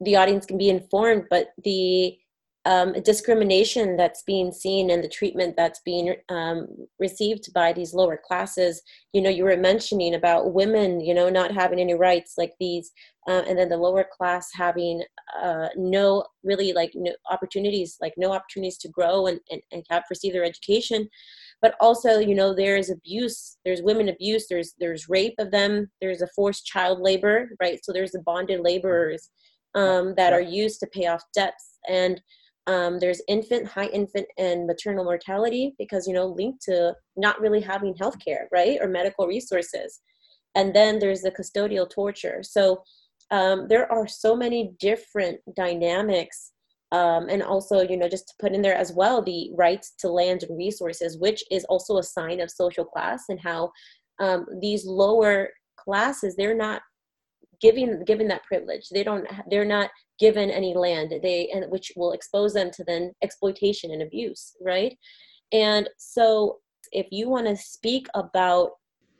the 0.00 0.16
audience 0.16 0.46
can 0.46 0.58
be 0.58 0.70
informed, 0.70 1.26
but 1.30 1.48
the 1.62 2.18
um, 2.66 2.92
discrimination 3.02 3.96
that's 3.96 4.22
being 4.24 4.52
seen 4.52 4.90
and 4.90 5.02
the 5.02 5.08
treatment 5.08 5.56
that's 5.56 5.80
being 5.84 6.14
um, 6.28 6.66
received 6.98 7.52
by 7.54 7.72
these 7.72 7.94
lower 7.94 8.20
classes. 8.22 8.82
You 9.14 9.22
know, 9.22 9.30
you 9.30 9.44
were 9.44 9.56
mentioning 9.56 10.14
about 10.14 10.52
women, 10.52 11.00
you 11.00 11.14
know, 11.14 11.30
not 11.30 11.52
having 11.52 11.80
any 11.80 11.94
rights 11.94 12.34
like 12.36 12.52
these, 12.60 12.90
uh, 13.28 13.42
and 13.48 13.58
then 13.58 13.70
the 13.70 13.78
lower 13.78 14.06
class 14.16 14.48
having 14.54 15.02
uh, 15.42 15.68
no 15.76 16.24
really 16.44 16.72
like 16.74 16.90
no 16.94 17.12
opportunities, 17.30 17.96
like 18.00 18.12
no 18.18 18.32
opportunities 18.32 18.76
to 18.78 18.88
grow 18.88 19.26
and, 19.26 19.40
and, 19.50 19.62
and 19.72 19.82
have 19.88 20.04
receive 20.10 20.34
their 20.34 20.44
education. 20.44 21.08
But 21.62 21.74
also, 21.80 22.18
you 22.18 22.34
know, 22.34 22.54
there's 22.54 22.90
abuse, 22.90 23.56
there's 23.64 23.82
women 23.82 24.08
abuse, 24.10 24.46
there's 24.48 24.74
there's 24.78 25.08
rape 25.08 25.34
of 25.38 25.50
them, 25.50 25.90
there's 26.02 26.22
a 26.22 26.28
forced 26.36 26.66
child 26.66 27.00
labor, 27.00 27.50
right? 27.60 27.78
So 27.82 27.92
there's 27.92 28.12
the 28.12 28.22
bonded 28.22 28.60
laborers 28.60 29.30
um, 29.74 30.14
that 30.16 30.32
are 30.32 30.40
used 30.40 30.80
to 30.80 30.86
pay 30.86 31.06
off 31.06 31.22
debts 31.34 31.78
and 31.88 32.20
um, 32.66 32.98
there's 32.98 33.22
infant, 33.28 33.66
high 33.66 33.86
infant, 33.86 34.26
and 34.38 34.66
maternal 34.66 35.04
mortality 35.04 35.74
because 35.78 36.06
you 36.06 36.14
know 36.14 36.26
linked 36.26 36.62
to 36.62 36.94
not 37.16 37.40
really 37.40 37.60
having 37.60 37.94
healthcare, 37.94 38.44
right, 38.52 38.78
or 38.80 38.88
medical 38.88 39.26
resources. 39.26 40.00
And 40.54 40.74
then 40.74 40.98
there's 40.98 41.22
the 41.22 41.30
custodial 41.30 41.88
torture. 41.88 42.42
So 42.42 42.82
um, 43.30 43.68
there 43.68 43.90
are 43.90 44.06
so 44.08 44.34
many 44.34 44.72
different 44.78 45.38
dynamics, 45.56 46.52
um, 46.92 47.28
and 47.28 47.42
also 47.42 47.80
you 47.80 47.96
know 47.96 48.08
just 48.08 48.28
to 48.28 48.34
put 48.40 48.52
in 48.52 48.62
there 48.62 48.76
as 48.76 48.92
well 48.92 49.22
the 49.22 49.50
rights 49.56 49.94
to 50.00 50.08
land 50.08 50.42
and 50.42 50.56
resources, 50.58 51.18
which 51.18 51.42
is 51.50 51.64
also 51.64 51.98
a 51.98 52.02
sign 52.02 52.40
of 52.40 52.50
social 52.50 52.84
class 52.84 53.24
and 53.28 53.40
how 53.40 53.70
um, 54.20 54.46
these 54.60 54.84
lower 54.84 55.48
classes 55.78 56.36
they're 56.36 56.54
not 56.54 56.82
giving 57.60 58.04
given 58.04 58.28
that 58.28 58.44
privilege. 58.44 58.88
They 58.88 59.02
don't 59.02 59.26
they're 59.50 59.64
not 59.64 59.90
given 60.18 60.50
any 60.50 60.74
land. 60.74 61.12
They 61.22 61.48
and 61.54 61.70
which 61.70 61.92
will 61.96 62.12
expose 62.12 62.54
them 62.54 62.70
to 62.72 62.84
then 62.84 63.12
exploitation 63.22 63.90
and 63.90 64.02
abuse 64.02 64.56
right? 64.60 64.96
And 65.52 65.88
so 65.98 66.58
if 66.92 67.06
you 67.10 67.28
want 67.28 67.46
to 67.46 67.56
speak 67.56 68.06
about 68.14 68.70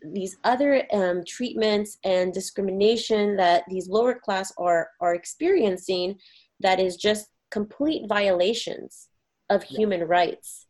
these 0.02 0.38
other 0.44 0.84
um, 0.92 1.22
treatments 1.26 1.98
and 2.04 2.32
discrimination 2.32 3.36
that 3.36 3.64
these 3.68 3.88
lower 3.88 4.14
class 4.14 4.52
are 4.58 4.88
are 5.00 5.14
experiencing 5.14 6.18
that 6.60 6.80
is 6.80 6.96
just 6.96 7.28
complete 7.50 8.08
violations 8.08 9.08
of 9.50 9.62
human 9.62 10.04
rights. 10.04 10.66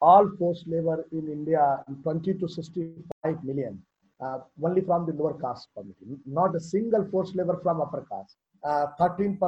All 0.00 0.28
forced 0.38 0.66
labor 0.66 1.06
in 1.12 1.30
india 1.30 1.84
20 2.02 2.34
to 2.34 2.48
65 2.48 3.44
million 3.44 3.80
uh, 4.24 4.38
only 4.64 4.82
from 4.88 5.06
the 5.06 5.14
lower 5.20 5.34
caste 5.44 5.68
community 5.76 6.22
not 6.40 6.54
a 6.60 6.60
single 6.60 7.04
forced 7.10 7.34
labor 7.40 7.58
from 7.62 7.80
upper 7.80 8.02
caste 8.10 8.36
uh, 8.64 8.86
13% 9.00 9.38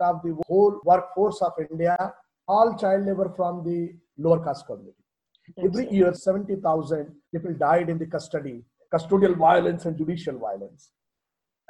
of 0.00 0.22
the 0.22 0.36
whole 0.48 0.80
workforce 0.84 1.40
of 1.42 1.52
India, 1.70 1.96
all 2.48 2.76
child 2.76 3.06
labor 3.06 3.32
from 3.36 3.64
the 3.64 3.92
lower 4.18 4.44
caste 4.44 4.66
community. 4.66 4.96
Every 5.62 5.88
year, 5.90 6.12
70,000 6.12 7.14
people 7.32 7.54
died 7.54 7.88
in 7.88 7.98
the 7.98 8.06
custody, 8.06 8.64
custodial 8.92 9.36
violence 9.36 9.84
and 9.84 9.96
judicial 9.96 10.38
violence. 10.38 10.90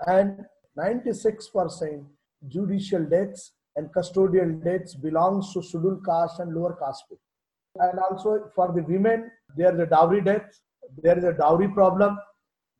And 0.06 0.44
96% 0.78 2.04
judicial 2.48 3.04
deaths 3.04 3.52
and 3.76 3.92
custodial 3.92 4.62
deaths 4.64 4.94
belongs 4.94 5.52
to 5.52 5.62
scheduled 5.62 6.04
caste 6.04 6.40
and 6.40 6.54
lower 6.54 6.76
caste 6.82 7.04
people. 7.08 7.22
And 7.78 7.98
also 7.98 8.50
for 8.54 8.72
the 8.72 8.82
women, 8.82 9.30
there 9.54 9.74
is 9.74 9.80
a 9.80 9.86
dowry 9.86 10.22
death, 10.22 10.48
there 11.02 11.18
is 11.18 11.24
a 11.24 11.34
dowry 11.34 11.68
problem. 11.68 12.18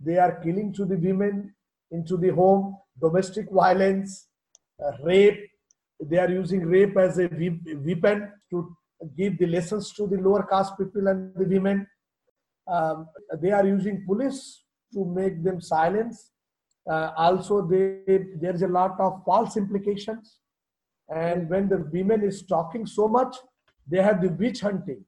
They 0.01 0.19
are 0.19 0.41
killing 0.41 0.73
to 0.75 0.85
the 0.85 0.97
women 0.97 1.55
into 1.91 2.17
the 2.17 2.29
home, 2.29 2.77
domestic 3.01 3.51
violence, 3.51 4.29
uh, 4.85 4.93
rape. 5.03 5.51
They 6.01 6.19
are 6.19 6.31
using 6.31 6.67
rape 6.67 6.97
as 6.97 7.19
a 7.19 7.29
weapon 7.29 8.33
to 8.51 8.77
give 9.17 9.39
the 9.39 9.47
lessons 9.47 9.93
to 9.95 10.07
the 10.07 10.17
lower 10.17 10.43
caste 10.45 10.77
people 10.79 11.07
and 11.09 11.35
the 11.35 11.45
women. 11.45 11.87
Um, 12.67 13.09
they 13.41 13.53
are 13.53 13.67
using 13.67 14.05
police 14.07 14.65
to 14.93 15.05
make 15.05 15.43
them 15.43 15.61
silence. 15.61 16.33
Uh, 16.89 17.13
also, 17.17 17.67
they, 17.67 18.01
there's 18.41 18.63
a 18.63 18.69
lot 18.69 18.99
of 19.01 19.23
false 19.25 19.57
implications. 19.57 20.39
And 21.09 21.49
when 21.49 21.69
the 21.69 21.89
women 21.93 22.23
is 22.23 22.45
talking 22.45 22.87
so 22.87 23.09
much, 23.09 23.37
they 23.87 24.03
have 24.03 24.21
the 24.21 24.31
witch 24.31 24.61
hunting. 24.61 25.05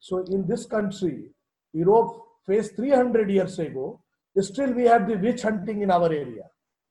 So 0.00 0.18
in 0.18 0.46
this 0.46 0.66
country, 0.66 1.30
Europe 1.72 2.22
faced 2.46 2.76
300 2.76 3.30
years 3.30 3.58
ago, 3.58 4.01
still 4.40 4.72
we 4.72 4.84
have 4.84 5.06
the 5.06 5.16
witch 5.16 5.42
hunting 5.42 5.82
in 5.82 5.90
our 5.90 6.06
area. 6.06 6.44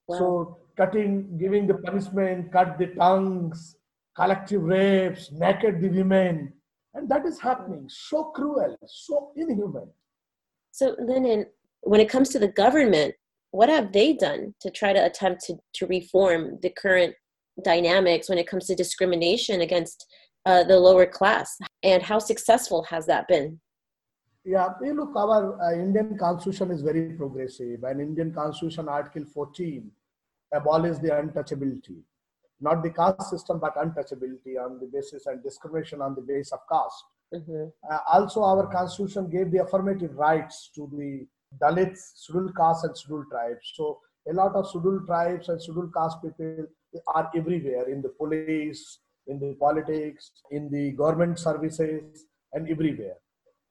Wow. 0.08 0.18
So 0.18 0.58
cutting, 0.78 1.38
giving 1.38 1.68
the 1.68 1.76
punishment, 1.76 2.52
cut 2.52 2.78
the 2.78 2.88
tongues, 2.88 3.76
collective 4.16 4.62
rapes, 4.62 5.32
naked 5.32 5.82
the 5.82 5.90
women, 5.90 6.54
and 6.94 7.10
that 7.10 7.26
is 7.26 7.40
happening. 7.40 7.88
So 7.90 8.26
cruel, 8.26 8.78
so 8.86 9.32
inhuman. 9.36 9.90
So 10.72 10.96
then, 11.08 11.26
in, 11.26 11.46
when 11.82 12.00
it 12.00 12.10
comes 12.10 12.30
to 12.30 12.40
the 12.40 12.48
government, 12.48 13.16
what 13.52 13.70
have 13.70 13.92
they 13.92 14.14
done 14.14 14.54
to 14.62 14.70
try 14.70 14.94
to 14.94 15.06
attempt 15.06 15.42
to, 15.46 15.56
to 15.74 15.88
reform 15.88 16.60
the 16.62 16.70
current 16.70 17.16
dynamics 17.64 18.30
when 18.30 18.38
it 18.38 18.48
comes 18.48 18.68
to 18.68 18.76
discrimination 18.76 19.62
against 19.62 20.06
uh, 20.46 20.64
the 20.64 20.80
lower 20.80 21.06
class? 21.06 21.58
And 21.84 22.02
how 22.02 22.20
successful 22.20 22.84
has 22.84 23.06
that 23.08 23.28
been? 23.28 23.60
Yeah, 24.44 24.70
look, 24.82 25.16
our 25.16 25.62
uh, 25.62 25.74
Indian 25.74 26.18
constitution 26.18 26.72
is 26.72 26.82
very 26.82 27.14
progressive, 27.14 27.84
and 27.84 28.02
Indian 28.02 28.34
constitution 28.34 28.90
article 28.90 29.24
14 29.26 29.92
abolishes 30.54 31.00
the 31.00 31.10
untouchability, 31.10 32.02
not 32.60 32.82
the 32.82 32.90
caste 32.90 33.30
system, 33.30 33.60
but 33.60 33.76
untouchability 33.76 34.58
on 34.60 34.80
the 34.80 34.90
basis 34.92 35.28
and 35.28 35.44
discrimination 35.44 36.02
on 36.02 36.16
the 36.16 36.22
basis 36.22 36.54
of 36.54 36.60
caste. 36.72 37.04
Mm-hmm. 37.34 37.66
Uh, 37.90 38.00
also, 38.12 38.44
our 38.44 38.66
constitution 38.68 39.30
gave 39.30 39.52
the 39.52 39.64
affirmative 39.64 40.16
rights 40.18 40.72
to 40.76 40.90
the 40.92 41.28
Dalits, 41.62 42.00
scheduled 42.16 42.56
castes, 42.56 42.84
and 42.84 42.98
scheduled 42.98 43.30
tribes. 43.30 43.72
So, 43.76 44.00
a 44.28 44.34
lot 44.34 44.56
of 44.56 44.68
scheduled 44.68 45.06
tribes 45.06 45.50
and 45.50 45.62
scheduled 45.62 45.94
caste 45.94 46.18
people 46.22 46.66
are 47.08 47.30
everywhere 47.36 47.90
in 47.90 48.02
the 48.02 48.10
police, 48.10 49.00
in 49.28 49.40
the 49.40 49.56
politics, 49.60 50.32
in 50.50 50.70
the 50.72 50.92
government 50.92 51.38
services, 51.40 52.26
and 52.54 52.70
everywhere. 52.70 53.16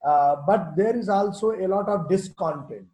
Uh, 0.04 0.36
but 0.46 0.74
there 0.76 0.96
is 0.96 1.08
also 1.08 1.52
a 1.52 1.66
lot 1.66 1.88
of 1.88 2.08
discontent 2.08 2.88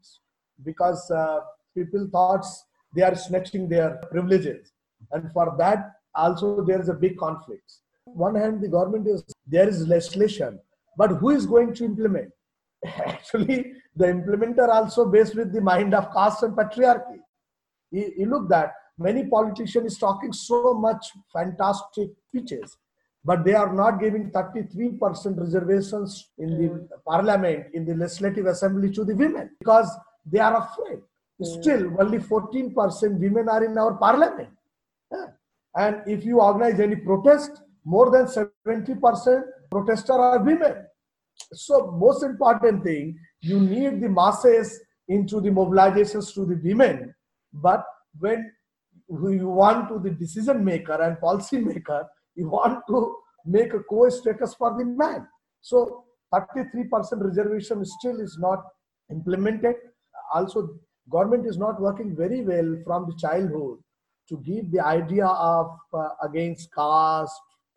because 0.65 1.11
uh, 1.11 1.41
people 1.75 2.09
thoughts 2.11 2.65
they 2.95 3.03
are 3.03 3.15
snatching 3.15 3.69
their 3.69 4.01
privileges. 4.11 4.73
And 5.13 5.31
for 5.33 5.55
that 5.59 5.93
also 6.15 6.65
there 6.65 6.81
is 6.81 6.89
a 6.89 6.95
big 6.95 7.17
conflict 7.19 7.81
one 8.07 8.35
hand 8.35 8.61
the 8.61 8.69
government 8.69 9.07
is 9.07 9.23
there 9.47 9.69
is 9.69 9.87
legislation 9.87 10.59
but 10.97 11.09
who 11.09 11.31
is 11.31 11.45
going 11.45 11.75
to 11.75 11.85
implement? 11.85 12.33
Actually 12.85 13.73
the 13.95 14.07
implementer 14.07 14.69
also 14.69 15.07
based 15.07 15.35
with 15.35 15.53
the 15.53 15.61
mind 15.61 15.95
of 15.95 16.13
caste 16.13 16.43
and 16.43 16.57
patriarchy. 16.57 17.19
You, 17.91 18.13
you 18.19 18.27
look 18.27 18.49
that 18.49 18.73
many 18.99 19.25
politicians 19.25 19.93
is 19.93 19.99
talking 19.99 20.33
so 20.33 20.75
much 20.75 21.13
fantastic 21.33 22.11
speeches 22.29 22.77
but 23.27 23.45
they 23.45 23.55
are 23.55 23.73
not 23.75 24.01
giving 24.01 24.31
33% 24.31 25.41
reservations 25.45 26.31
in 26.39 26.51
the 26.59 26.69
mm. 26.69 26.89
parliament, 27.05 27.67
in 27.75 27.85
the 27.85 27.95
legislative 27.95 28.47
assembly 28.47 28.89
to 28.93 29.05
the 29.05 29.15
women 29.15 29.51
because 29.59 29.91
they 30.25 30.39
are 30.39 30.57
afraid. 30.65 31.01
Mm. 31.43 31.61
Still, 31.61 32.01
only 32.01 32.19
14% 32.19 33.19
women 33.19 33.49
are 33.49 33.65
in 33.65 33.77
our 33.77 33.95
parliament. 33.95 34.51
Yeah. 35.13 35.27
And 35.75 36.03
if 36.07 36.25
you 36.25 36.41
organize 36.41 36.79
any 36.79 36.97
protest, 36.97 37.51
more 37.85 38.11
than 38.11 38.27
70% 38.27 39.43
protesters 39.73 40.11
are 40.11 40.39
women. 40.43 40.87
So, 41.53 41.91
most 41.99 42.23
important 42.23 42.85
thing, 42.85 43.19
you 43.41 43.59
need 43.59 44.01
the 44.01 44.09
masses 44.09 44.81
into 45.09 45.41
the 45.41 45.51
mobilizations 45.51 46.33
to 46.35 46.47
the 46.47 46.61
women. 46.63 47.13
But 47.53 47.85
when 48.19 48.53
you 49.09 49.49
want 49.49 49.89
to 49.89 49.99
the 49.99 50.11
decision 50.11 50.65
maker 50.65 51.01
and 51.03 51.21
policy 51.21 51.59
maker, 51.59 52.07
you 52.37 52.49
want 52.49 52.83
to 52.89 53.17
make 53.45 53.73
a 53.73 53.81
co-status 53.81 54.55
for 54.55 54.77
the 54.79 54.85
man. 54.85 55.27
So 55.61 56.05
33% 56.35 56.91
reservation 57.25 57.85
still 57.85 58.21
is 58.21 58.37
not 58.41 58.63
implemented. 59.11 59.77
Also, 60.35 60.69
government 61.11 61.47
is 61.47 61.57
not 61.57 61.81
working 61.81 62.15
very 62.17 62.43
well 62.43 62.77
from 62.85 63.07
the 63.07 63.17
childhood 63.19 63.79
to 64.29 64.39
give 64.39 64.71
the 64.73 64.81
idea 64.81 65.27
of 65.27 65.71
uh, 65.95 66.09
against 66.23 66.69
caste, 66.75 67.33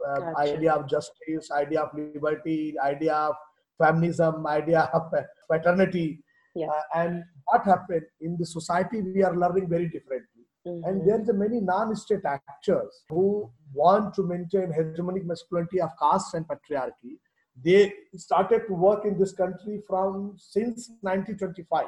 uh, 0.07 0.19
gotcha. 0.19 0.39
idea 0.39 0.73
of 0.73 0.89
justice, 0.89 1.51
idea 1.51 1.81
of 1.81 1.89
liberty, 1.93 2.73
idea 2.83 3.13
of 3.13 3.35
feminism, 3.77 4.45
idea 4.47 4.89
of 4.93 5.11
paternity. 5.49 6.23
Yeah. 6.55 6.67
Uh, 6.67 6.81
and 6.95 7.23
what 7.45 7.63
happened 7.65 8.05
in 8.21 8.35
the 8.39 8.45
society, 8.45 9.01
we 9.01 9.23
are 9.23 9.35
learning 9.35 9.69
very 9.69 9.87
differently. 9.89 10.38
Mm-hmm. 10.69 10.89
And 10.89 11.07
there's 11.07 11.29
a 11.29 11.33
many 11.33 11.59
non-state 11.59 12.25
actors 12.25 13.03
who 13.09 13.49
want 13.73 14.13
to 14.15 14.23
maintain 14.23 14.71
hegemonic 14.71 15.25
masculinity 15.25 15.81
of 15.81 15.89
caste 16.01 16.33
and 16.33 16.45
patriarchy. 16.47 17.17
They 17.63 17.93
started 18.15 18.67
to 18.67 18.73
work 18.73 19.05
in 19.05 19.17
this 19.19 19.33
country 19.33 19.81
from 19.87 20.35
since 20.37 20.89
1925. 21.01 21.85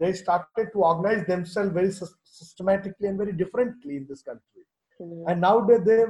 They 0.00 0.12
started 0.12 0.68
to 0.72 0.78
organize 0.78 1.26
themselves 1.26 1.72
very 1.72 1.92
systematically 2.24 3.08
and 3.08 3.18
very 3.18 3.32
differently 3.32 3.96
in 3.96 4.06
this 4.08 4.22
country. 4.22 4.62
Mm-hmm. 5.00 5.28
And 5.28 5.40
nowadays 5.40 5.80
they 5.84 6.04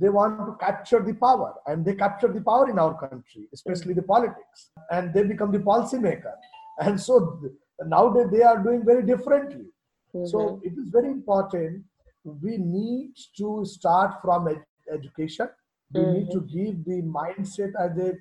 they 0.00 0.08
want 0.08 0.38
to 0.46 0.56
capture 0.64 1.00
the 1.02 1.12
power, 1.12 1.52
and 1.66 1.84
they 1.84 1.94
capture 1.94 2.28
the 2.28 2.40
power 2.40 2.70
in 2.70 2.78
our 2.78 2.98
country, 2.98 3.46
especially 3.52 3.92
mm-hmm. 3.92 4.00
the 4.00 4.06
politics, 4.14 4.70
and 4.90 5.12
they 5.12 5.22
become 5.22 5.52
the 5.52 5.58
policymaker. 5.58 6.32
And 6.78 6.98
so 6.98 7.38
nowadays 7.84 8.28
they 8.32 8.42
are 8.42 8.58
doing 8.62 8.84
very 8.86 9.04
differently 9.04 9.66
Mm-hmm. 10.14 10.26
So 10.26 10.60
it 10.62 10.72
is 10.76 10.88
very 10.88 11.08
important. 11.08 11.84
We 12.24 12.58
need 12.58 13.14
to 13.38 13.64
start 13.64 14.20
from 14.22 14.48
ed- 14.48 14.64
education. 14.92 15.48
We 15.92 16.00
mm-hmm. 16.00 16.12
need 16.12 16.30
to 16.30 16.40
give 16.40 16.84
the 16.84 17.02
mindset 17.02 17.72
at 17.78 17.96
the 17.96 18.18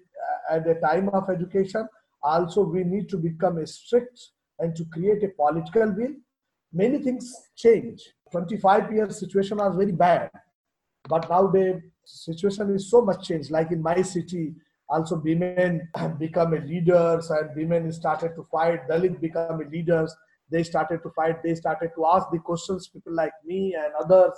at 0.50 0.66
the 0.66 0.76
time 0.76 1.10
of 1.10 1.30
education. 1.30 1.88
Also, 2.24 2.64
we 2.64 2.84
need 2.84 3.10
to 3.10 3.18
become 3.18 3.66
strict 3.66 4.30
and 4.60 4.76
to 4.76 4.86
create 4.86 5.24
a 5.24 5.30
political 5.30 5.92
will. 5.92 6.14
Many 6.74 7.00
things 7.00 7.50
change. 7.56 8.02
25 8.32 8.94
years 8.94 9.20
situation 9.20 9.58
was 9.58 9.76
very 9.76 9.92
bad, 9.92 10.30
but 11.10 11.30
now 11.30 11.48
the 11.48 11.82
situation 12.06 12.74
is 12.74 12.90
so 12.90 13.02
much 13.02 13.28
changed. 13.28 13.52
Like 13.52 13.72
in 13.72 13.82
my 13.82 14.02
city, 14.02 14.54
also 14.88 15.18
women 15.18 15.90
become 16.20 16.54
a 16.54 16.60
leaders 16.60 17.30
and 17.30 17.56
women 17.56 17.92
started 17.92 18.36
to 18.36 18.48
fight. 18.52 18.88
Dalit 18.88 19.20
become 19.20 19.62
a 19.62 19.70
leaders 19.70 20.16
they 20.52 20.64
started 20.64 21.02
to 21.04 21.10
fight 21.16 21.42
they 21.44 21.56
started 21.56 21.92
to 21.96 22.06
ask 22.14 22.28
the 22.32 22.40
questions 22.40 22.88
people 22.88 23.14
like 23.14 23.34
me 23.46 23.76
and 23.76 23.94
others. 24.00 24.34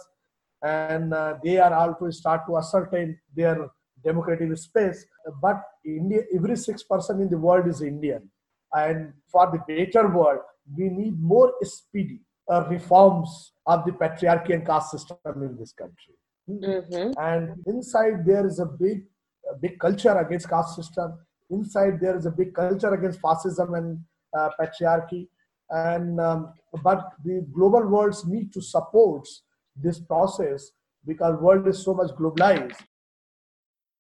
And 0.62 1.13
uh, 1.13 1.36
they 1.43 1.58
are 1.58 1.74
all 1.74 1.93
to 1.96 2.12
start 2.12 2.41
to 2.48 2.58
ascertain 2.58 3.20
their 3.36 3.70
democratic 4.03 4.58
space. 4.58 5.05
But 5.41 5.62
india 5.86 6.22
every 6.36 6.55
six 6.55 6.84
person 6.84 7.22
in 7.22 7.29
the 7.29 7.38
world 7.38 7.67
is 7.67 7.82
indian. 7.82 8.29
And 8.74 9.13
for 9.32 9.46
the 9.51 9.62
better 9.67 10.08
world 10.08 10.39
we 10.77 10.89
need 10.89 11.22
more 11.22 11.53
speedy 11.62 12.22
uh, 12.51 12.65
reforms 12.70 13.53
of 13.65 13.86
the 13.86 13.91
patriarchy 13.91 14.53
and 14.53 14.65
caste 14.65 14.91
system 14.91 15.43
in 15.48 15.58
this 15.58 15.74
country. 15.74 16.15
Mm-hmm. 16.50 17.12
and 17.17 17.63
inside 17.67 18.25
there 18.25 18.46
is 18.46 18.60
a 18.60 18.65
big 18.65 19.05
a 19.50 19.55
big 19.55 19.79
culture 19.79 20.17
against 20.17 20.50
caste 20.50 20.75
system. 20.75 21.17
Inside 21.50 22.00
there 22.01 22.17
is 22.17 22.25
a 22.25 22.32
big 22.32 22.53
culture 22.53 22.93
against 22.93 23.22
fascism 23.22 23.74
and 23.74 24.00
uh, 24.38 24.50
patriarchy 24.60 25.27
and 25.70 26.20
um, 26.20 26.53
but 26.84 27.13
the 27.24 27.46
global 27.53 27.86
worlds 27.88 28.25
need 28.25 28.53
to 28.53 28.62
support 28.62 29.27
this 29.75 30.00
process 30.00 30.72
because 31.05 31.40
world 31.42 31.68
is 31.68 31.83
so 31.83 31.94
much 31.94 32.11
globalized. 32.11 32.77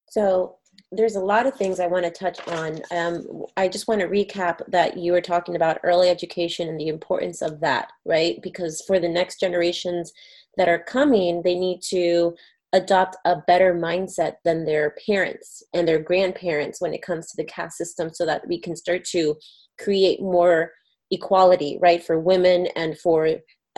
So 0.09 0.57
there's 0.91 1.15
a 1.15 1.19
lot 1.19 1.45
of 1.45 1.55
things 1.55 1.79
i 1.79 1.87
want 1.87 2.05
to 2.05 2.11
touch 2.11 2.39
on. 2.47 2.79
Um, 2.91 3.45
i 3.57 3.67
just 3.67 3.87
want 3.87 4.01
to 4.01 4.07
recap 4.07 4.61
that 4.67 4.97
you 4.97 5.11
were 5.11 5.21
talking 5.21 5.55
about 5.55 5.79
early 5.83 6.09
education 6.09 6.69
and 6.69 6.79
the 6.79 6.87
importance 6.87 7.41
of 7.41 7.59
that 7.61 7.91
right? 8.05 8.39
Because 8.41 8.83
for 8.85 8.99
the 8.99 9.09
next 9.09 9.39
generations 9.39 10.13
that 10.57 10.69
are 10.69 10.83
coming 10.83 11.41
they 11.43 11.55
need 11.55 11.81
to 11.89 12.35
adopt 12.73 13.15
a 13.25 13.37
better 13.47 13.73
mindset 13.75 14.35
than 14.43 14.65
their 14.65 14.95
parents 15.05 15.63
and 15.73 15.87
their 15.87 15.99
grandparents 15.99 16.81
when 16.81 16.93
it 16.93 17.03
comes 17.03 17.27
to 17.27 17.37
the 17.37 17.45
caste 17.45 17.77
system 17.77 18.09
so 18.11 18.25
that 18.25 18.47
we 18.47 18.59
can 18.59 18.75
start 18.75 19.03
to 19.05 19.35
create 19.79 20.21
more 20.21 20.71
equality, 21.11 21.77
right, 21.81 22.03
for 22.03 22.19
women 22.19 22.67
and 22.75 22.97
for 22.97 23.29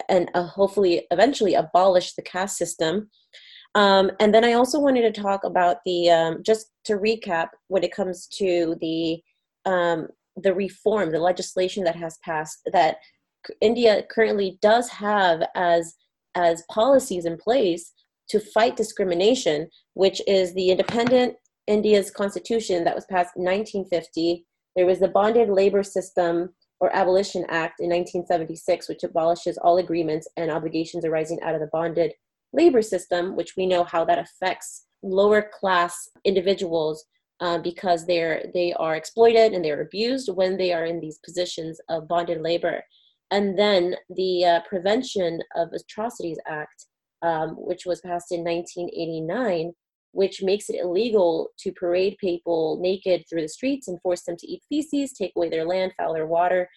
and 0.10 0.30
uh, 0.34 0.44
hopefully 0.44 1.08
eventually 1.12 1.54
abolish 1.54 2.14
the 2.14 2.22
caste 2.22 2.58
system. 2.58 3.10
Um, 3.76 4.12
and 4.20 4.34
then 4.34 4.46
I 4.46 4.54
also 4.54 4.80
wanted 4.80 5.14
to 5.14 5.22
talk 5.22 5.44
about 5.44 5.78
the 5.86 6.10
um, 6.10 6.44
just 6.44 6.68
to 6.86 6.94
recap 6.94 7.50
when 7.68 7.84
it 7.84 7.94
comes 7.94 8.28
to 8.38 8.76
the 8.80 9.22
um, 9.66 10.08
the 10.38 10.54
reform, 10.54 11.12
the 11.12 11.20
legislation 11.20 11.84
that 11.86 11.96
has 11.96 12.18
passed 12.24 12.60
that 12.72 12.98
India 13.62 14.04
currently 14.10 14.58
does 14.62 14.90
have 14.90 15.44
as 15.56 15.96
as 16.36 16.64
policies 16.70 17.26
in 17.26 17.38
place 17.38 17.94
to 18.30 18.40
fight 18.40 18.76
discrimination, 18.76 19.70
which 19.94 20.22
is 20.28 20.54
the 20.54 20.72
independent 20.72 21.36
India's 21.68 22.12
constitution 22.12 22.84
that 22.84 22.96
was 22.96 23.06
passed 23.06 23.36
in 23.36 23.44
1950. 23.44 24.46
There 24.76 24.86
was 24.86 25.00
the 25.00 25.08
bonded 25.08 25.50
labor 25.50 25.84
system 25.84 26.54
or 26.80 26.96
Abolition 26.96 27.44
Act 27.50 27.80
in 27.80 27.90
1976, 27.90 28.90
which 28.90 29.04
abolishes 29.04 29.58
all 29.58 29.78
agreements 29.78 30.28
and 30.38 30.52
obligations 30.52 31.06
arising 31.06 31.40
out 31.42 31.56
of 31.56 31.62
the 31.62 31.70
bonded 31.72 32.14
labor 32.54 32.82
system, 32.82 33.36
which 33.36 33.56
we 33.58 33.66
know 33.66 33.84
how 33.84 34.06
that 34.06 34.20
affects 34.20 34.86
lower 35.04 35.50
class 35.60 36.10
individuals 36.24 37.06
uh, 37.42 37.58
because 37.58 38.06
they're 38.06 38.46
they 38.54 38.74
are 38.74 38.96
exploited 38.96 39.54
and 39.54 39.64
they're 39.64 39.82
abused 39.82 40.30
when 40.34 40.58
they 40.58 40.72
are 40.74 40.86
in 40.86 41.00
these 41.00 41.20
positions 41.20 41.80
of 41.90 42.08
bonded 42.08 42.42
labor. 42.42 42.82
And 43.32 43.58
then 43.58 43.96
the 44.10 44.46
uh, 44.46 44.60
Prevention 44.70 45.42
of 45.56 45.70
Atrocities 45.74 46.38
Act, 46.48 46.86
um, 47.22 47.50
which 47.58 47.86
was 47.86 48.02
passed 48.02 48.32
in 48.32 48.44
1989, 48.44 49.74
which 50.16 50.42
makes 50.42 50.70
it 50.70 50.80
illegal 50.82 51.50
to 51.60 51.74
parade 51.74 52.16
people 52.20 52.80
naked 52.82 53.26
through 53.28 53.42
the 53.42 53.50
streets 53.50 53.90
and 53.90 54.02
force 54.02 54.24
them 54.24 54.38
to 54.38 54.48
eat 54.48 54.64
feces, 54.70 55.12
take 55.12 55.34
away 55.36 55.50
their 55.50 55.66
land, 55.66 55.92
foul 55.98 56.14
their 56.14 56.26
water, 56.26 56.70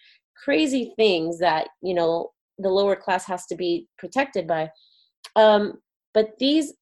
crazy 0.43 0.93
things 0.97 1.39
that 1.39 1.69
you 1.81 1.93
know 1.93 2.31
the 2.57 2.69
lower 2.69 2.97
class 2.97 3.25
has 3.25 3.45
to 3.45 3.55
be 3.55 3.87
protected 3.97 4.45
by. 4.45 4.69
Um, 5.37 5.79
but 6.13 6.37
these, 6.37 6.73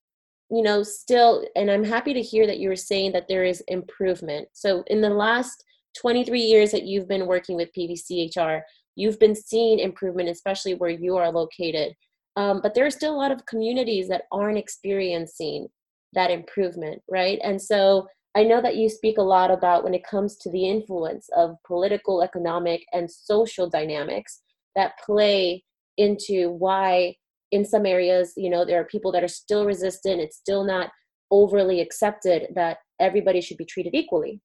you 0.50 0.63
know, 0.63 0.82
still, 0.82 1.46
and 1.56 1.70
I'm 1.70 1.84
happy 1.84 2.13
to 2.15 2.22
hear 2.22 2.48
that 2.48 2.58
you 2.58 2.70
were 2.70 2.76
saying 2.76 3.12
that 3.12 3.28
there 3.28 3.43
is 3.43 3.63
improvement. 3.67 4.48
So 4.54 4.84
in 4.88 5.00
the 5.02 5.10
last 5.10 5.63
23 6.02 6.39
years 6.39 6.72
that 6.72 6.84
you've 6.84 7.08
been 7.08 7.28
working 7.28 7.56
with 7.56 7.70
PVCHR, 7.78 8.62
you've 8.96 9.20
been 9.20 9.36
seeing 9.36 9.78
improvement, 9.78 10.30
especially 10.30 10.74
where 10.74 10.89
you 10.89 11.17
are 11.17 11.32
located. 11.32 11.93
Um, 12.36 12.62
but 12.63 12.74
there 12.74 12.86
are 12.86 12.91
still 12.91 13.13
a 13.13 13.22
lot 13.22 13.32
of 13.32 13.46
communities 13.46 14.08
that 14.08 14.24
aren't 14.32 14.58
experiencing 14.58 15.67
that 16.13 16.32
improvement, 16.32 17.02
right? 17.10 17.39
And 17.43 17.62
so 17.62 18.08
I 18.36 18.43
know 18.43 18.62
that 18.62 18.76
you 18.76 18.89
speak 18.89 19.17
a 19.17 19.24
lot 19.24 19.52
about 19.52 19.84
when 19.84 19.93
it 19.93 20.06
comes 20.06 20.38
to 20.38 20.52
the 20.52 20.70
influence 20.70 21.28
of 21.36 21.56
political, 21.65 22.22
economic, 22.22 22.84
and 22.93 23.10
social 23.10 23.70
dynamics 23.70 24.41
that 24.76 24.93
play 25.04 25.63
into 25.98 26.52
why 26.52 27.15
in 27.52 27.65
some 27.65 27.86
areas, 27.86 28.34
you 28.38 28.50
know, 28.50 28.65
there 28.65 28.80
are 28.80 28.86
people 28.86 29.12
that 29.13 29.24
are 29.24 29.28
still 29.28 29.65
resistant, 29.65 30.22
it's 30.22 30.38
still 30.38 30.63
not 30.63 30.89
overly 31.32 31.82
accepted 31.82 32.48
that 32.56 32.78
everybody 33.00 33.41
should 33.41 33.58
be 33.58 33.65
treated 33.65 33.96
equally. 33.96 34.41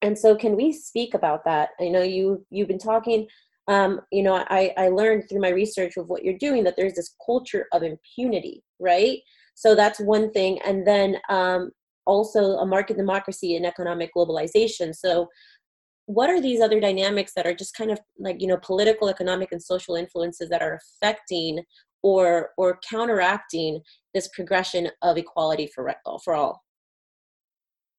And 0.00 0.16
so 0.16 0.36
can 0.36 0.56
we 0.56 0.72
speak 0.72 1.14
about 1.14 1.44
that? 1.44 1.70
I 1.80 1.88
know 1.88 2.02
you 2.02 2.46
you've 2.50 2.68
been 2.68 2.78
talking 2.78 3.26
um, 3.68 4.00
you 4.10 4.22
know, 4.22 4.44
I, 4.48 4.72
I 4.78 4.88
learned 4.88 5.28
through 5.28 5.42
my 5.42 5.50
research 5.50 5.98
of 5.98 6.08
what 6.08 6.24
you're 6.24 6.38
doing 6.38 6.64
that 6.64 6.74
there's 6.76 6.94
this 6.94 7.14
culture 7.24 7.66
of 7.72 7.82
impunity, 7.82 8.64
right? 8.80 9.18
So 9.58 9.74
that's 9.74 9.98
one 9.98 10.30
thing. 10.30 10.60
And 10.64 10.86
then 10.86 11.16
um, 11.28 11.72
also 12.06 12.58
a 12.58 12.64
market 12.64 12.96
democracy 12.96 13.56
and 13.56 13.66
economic 13.66 14.14
globalization. 14.16 14.94
So 14.94 15.26
what 16.06 16.30
are 16.30 16.40
these 16.40 16.60
other 16.60 16.78
dynamics 16.78 17.32
that 17.34 17.44
are 17.44 17.54
just 17.62 17.74
kind 17.74 17.90
of 17.90 17.98
like 18.20 18.40
you 18.40 18.46
know 18.46 18.56
political 18.58 19.08
economic 19.08 19.50
and 19.50 19.60
social 19.60 19.96
influences 19.96 20.48
that 20.48 20.62
are 20.62 20.78
affecting 20.80 21.64
or 22.02 22.50
or 22.56 22.78
counteracting 22.88 23.80
this 24.14 24.28
progression 24.28 24.88
of 25.02 25.18
equality 25.18 25.66
for 25.74 25.92
for 26.24 26.34
all 26.34 26.62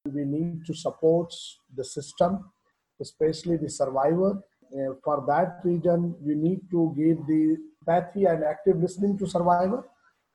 we 0.06 0.24
need 0.24 0.66
to 0.66 0.74
support 0.74 1.32
the 1.76 1.84
system 1.84 2.40
especially 3.00 3.58
the 3.58 3.70
survivor 3.70 4.32
uh, 4.74 4.94
for 5.04 5.24
that 5.28 5.60
reason 5.64 6.16
we 6.22 6.34
need 6.34 6.62
to 6.72 6.92
give 6.98 7.18
the 7.28 7.58
empathy 7.82 8.26
and 8.26 8.44
active 8.44 8.78
listening 8.78 9.18
to 9.20 9.28
survivor 9.28 9.84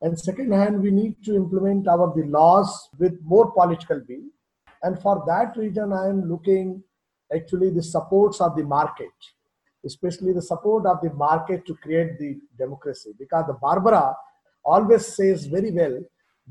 and 0.05 0.19
second 0.19 0.51
hand, 0.53 0.83
we 0.83 0.91
need 0.91 1.15
to 1.25 1.35
implement 1.35 1.87
our 1.87 2.13
the 2.15 2.25
laws 2.27 2.89
with 2.99 3.13
more 3.23 3.51
political 3.51 3.99
will. 4.07 4.25
And 4.83 5.01
for 5.01 5.23
that 5.25 5.57
reason, 5.57 5.91
I 5.91 6.09
am 6.09 6.29
looking 6.29 6.83
actually 7.35 7.71
the 7.71 7.81
supports 7.81 8.39
of 8.39 8.55
the 8.55 8.63
market, 8.63 9.15
especially 9.83 10.31
the 10.31 10.43
support 10.43 10.85
of 10.85 11.01
the 11.01 11.11
market 11.11 11.65
to 11.65 11.73
create 11.77 12.19
the 12.19 12.37
democracy. 12.55 13.13
Because 13.17 13.45
the 13.47 13.53
Barbara 13.53 14.13
always 14.63 15.07
says 15.07 15.47
very 15.47 15.71
well, 15.71 15.99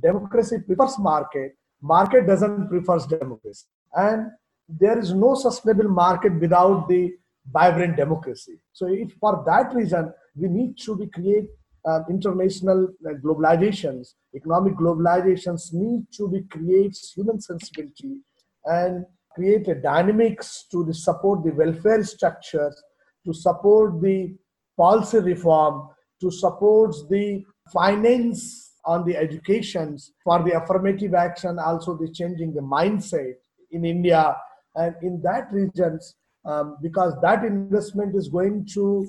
democracy 0.02 0.58
prefers 0.58 0.98
market, 0.98 1.56
market 1.80 2.26
doesn't 2.26 2.68
prefers 2.68 3.06
democracy. 3.06 3.66
And 3.94 4.32
there 4.68 4.98
is 4.98 5.14
no 5.14 5.36
sustainable 5.36 5.90
market 5.90 6.40
without 6.40 6.88
the 6.88 7.12
vibrant 7.52 7.96
democracy. 7.96 8.58
So 8.72 8.88
if 8.88 9.12
for 9.20 9.44
that 9.46 9.72
reason, 9.72 10.12
we 10.34 10.48
need 10.48 10.76
to 10.78 10.96
be 10.96 11.06
create 11.06 11.46
uh, 11.86 12.00
international 12.08 12.88
uh, 13.06 13.12
globalizations, 13.24 14.14
economic 14.34 14.74
globalizations 14.74 15.72
need 15.72 16.06
to 16.12 16.28
be 16.28 16.42
creates 16.42 17.12
human 17.12 17.40
sensibility 17.40 18.18
and 18.64 19.04
create 19.34 19.68
a 19.68 19.74
dynamics 19.74 20.66
to 20.70 20.84
the 20.84 20.94
support 20.94 21.44
the 21.44 21.50
welfare 21.52 22.02
structures, 22.04 22.82
to 23.26 23.34
support 23.34 24.00
the 24.00 24.34
policy 24.76 25.18
reform, 25.18 25.88
to 26.20 26.30
support 26.30 26.94
the 27.10 27.44
finance 27.72 28.72
on 28.84 29.04
the 29.04 29.16
educations 29.16 30.12
for 30.22 30.42
the 30.42 30.52
affirmative 30.52 31.14
action, 31.14 31.58
also 31.58 31.96
the 31.96 32.10
changing 32.10 32.54
the 32.54 32.60
mindset 32.60 33.34
in 33.72 33.84
India. 33.84 34.34
And 34.76 34.94
in 35.02 35.20
that 35.22 35.52
regions, 35.52 36.14
um, 36.44 36.76
because 36.82 37.14
that 37.22 37.44
investment 37.44 38.14
is 38.14 38.28
going 38.28 38.66
to 38.74 39.06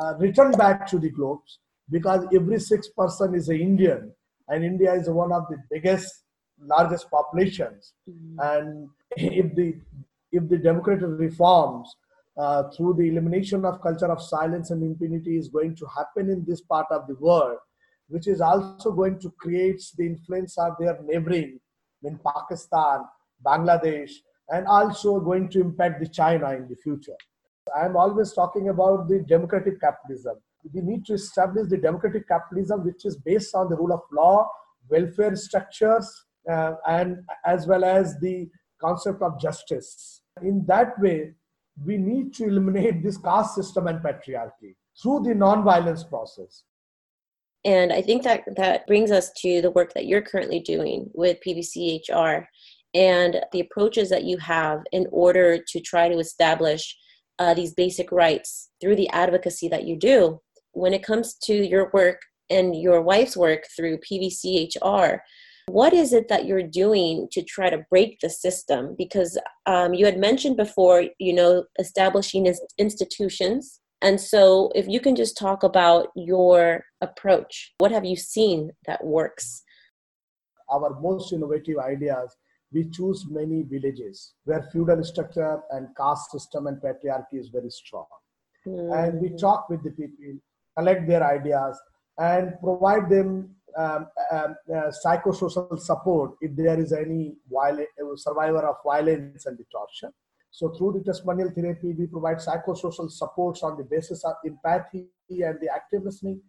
uh, 0.00 0.14
return 0.18 0.52
back 0.52 0.86
to 0.88 0.98
the 0.98 1.10
globes 1.10 1.58
because 1.90 2.26
every 2.34 2.60
six 2.60 2.88
person 2.88 3.34
is 3.34 3.48
an 3.48 3.60
Indian 3.60 4.12
and 4.48 4.64
India 4.64 4.92
is 4.94 5.08
one 5.08 5.32
of 5.32 5.46
the 5.48 5.58
biggest, 5.70 6.24
largest 6.60 7.10
populations. 7.10 7.94
Mm-hmm. 8.08 8.38
And 8.40 8.88
if 9.16 9.54
the 9.54 9.74
if 10.32 10.48
the 10.48 10.58
democratic 10.58 11.08
reforms 11.08 11.96
uh, 12.36 12.64
through 12.70 12.94
the 12.94 13.08
elimination 13.08 13.64
of 13.64 13.80
culture 13.82 14.10
of 14.10 14.22
silence 14.22 14.70
and 14.70 14.82
impunity 14.82 15.36
is 15.36 15.48
going 15.48 15.74
to 15.74 15.86
happen 15.86 16.30
in 16.30 16.44
this 16.46 16.60
part 16.60 16.86
of 16.90 17.06
the 17.08 17.16
world, 17.16 17.58
which 18.08 18.28
is 18.28 18.40
also 18.40 18.92
going 18.92 19.18
to 19.18 19.30
create 19.40 19.82
the 19.96 20.06
influence 20.06 20.56
of 20.56 20.74
their 20.78 20.98
neighboring 21.04 21.58
in 22.04 22.18
Pakistan, 22.24 23.00
Bangladesh, 23.44 24.12
and 24.48 24.66
also 24.66 25.18
going 25.20 25.48
to 25.48 25.60
impact 25.60 26.00
the 26.00 26.08
China 26.08 26.50
in 26.52 26.68
the 26.68 26.76
future. 26.76 27.16
I'm 27.76 27.96
always 27.96 28.32
talking 28.32 28.68
about 28.68 29.08
the 29.08 29.20
democratic 29.20 29.80
capitalism. 29.80 30.36
We 30.72 30.80
need 30.80 31.04
to 31.06 31.14
establish 31.14 31.68
the 31.68 31.78
democratic 31.78 32.28
capitalism, 32.28 32.84
which 32.84 33.04
is 33.04 33.16
based 33.16 33.54
on 33.54 33.68
the 33.68 33.76
rule 33.76 33.92
of 33.92 34.00
law, 34.12 34.48
welfare 34.88 35.36
structures, 35.36 36.08
uh, 36.50 36.72
and 36.86 37.18
as 37.44 37.66
well 37.66 37.84
as 37.84 38.18
the 38.20 38.48
concept 38.80 39.22
of 39.22 39.40
justice. 39.40 40.22
In 40.42 40.64
that 40.66 40.98
way, 40.98 41.32
we 41.84 41.96
need 41.96 42.34
to 42.34 42.44
eliminate 42.44 43.02
this 43.02 43.16
caste 43.18 43.54
system 43.54 43.86
and 43.86 44.00
patriarchy 44.00 44.74
through 45.00 45.22
the 45.22 45.34
non-violence 45.34 46.04
process. 46.04 46.64
And 47.64 47.92
I 47.92 48.00
think 48.00 48.22
that 48.22 48.44
that 48.56 48.86
brings 48.86 49.10
us 49.10 49.30
to 49.38 49.60
the 49.60 49.70
work 49.70 49.92
that 49.94 50.06
you're 50.06 50.22
currently 50.22 50.60
doing 50.60 51.10
with 51.12 51.38
PVCHR 51.46 52.46
and 52.94 53.40
the 53.52 53.60
approaches 53.60 54.08
that 54.10 54.24
you 54.24 54.38
have 54.38 54.80
in 54.92 55.06
order 55.12 55.58
to 55.58 55.80
try 55.80 56.08
to 56.08 56.18
establish 56.18 56.96
uh, 57.38 57.54
these 57.54 57.72
basic 57.74 58.10
rights 58.12 58.70
through 58.80 58.96
the 58.96 59.08
advocacy 59.10 59.68
that 59.68 59.84
you 59.84 59.96
do. 59.96 60.40
When 60.72 60.94
it 60.94 61.02
comes 61.02 61.34
to 61.44 61.54
your 61.54 61.90
work 61.92 62.20
and 62.48 62.80
your 62.80 63.00
wife's 63.02 63.36
work 63.36 63.64
through 63.76 63.98
PVCHR, 63.98 65.18
what 65.68 65.92
is 65.92 66.12
it 66.12 66.28
that 66.28 66.46
you're 66.46 66.62
doing 66.62 67.28
to 67.32 67.42
try 67.42 67.70
to 67.70 67.84
break 67.90 68.18
the 68.20 68.30
system? 68.30 68.94
Because 68.98 69.38
um, 69.66 69.94
you 69.94 70.04
had 70.04 70.18
mentioned 70.18 70.56
before, 70.56 71.04
you 71.18 71.32
know, 71.32 71.64
establishing 71.78 72.52
institutions. 72.78 73.80
And 74.02 74.20
so, 74.20 74.72
if 74.74 74.88
you 74.88 74.98
can 74.98 75.14
just 75.14 75.36
talk 75.36 75.62
about 75.62 76.08
your 76.16 76.84
approach, 77.02 77.74
what 77.78 77.92
have 77.92 78.04
you 78.04 78.16
seen 78.16 78.70
that 78.86 79.04
works? 79.04 79.62
Our 80.70 80.98
most 81.00 81.32
innovative 81.32 81.78
ideas 81.78 82.34
we 82.72 82.88
choose 82.88 83.26
many 83.28 83.62
villages 83.62 84.34
where 84.44 84.62
feudal 84.72 85.02
structure 85.02 85.60
and 85.70 85.88
caste 85.96 86.30
system 86.30 86.66
and 86.66 86.80
patriarchy 86.80 87.38
is 87.40 87.48
very 87.48 87.70
strong. 87.70 88.06
Mm-hmm. 88.66 88.92
And 88.92 89.20
we 89.20 89.36
talk 89.36 89.68
with 89.68 89.82
the 89.82 89.90
people, 89.90 90.38
collect 90.76 91.06
their 91.06 91.24
ideas, 91.24 91.78
and 92.18 92.54
provide 92.62 93.08
them 93.08 93.54
um, 93.76 94.06
um, 94.32 94.56
uh, 94.74 94.90
psychosocial 95.04 95.78
support 95.78 96.32
if 96.40 96.56
there 96.56 96.78
is 96.78 96.92
any 96.92 97.34
violent, 97.50 97.88
uh, 98.02 98.16
survivor 98.16 98.66
of 98.66 98.76
violence 98.84 99.46
and 99.46 99.56
the 99.56 99.64
torture. 99.70 100.12
So 100.50 100.70
through 100.70 100.98
the 100.98 101.04
testimonial 101.04 101.50
therapy, 101.54 101.94
we 101.96 102.06
provide 102.06 102.38
psychosocial 102.38 103.10
supports 103.10 103.62
on 103.62 103.76
the 103.76 103.84
basis 103.84 104.24
of 104.24 104.34
empathy 104.44 105.06
and 105.30 105.58
the 105.60 105.68
active 105.72 106.02
listening. 106.02 106.42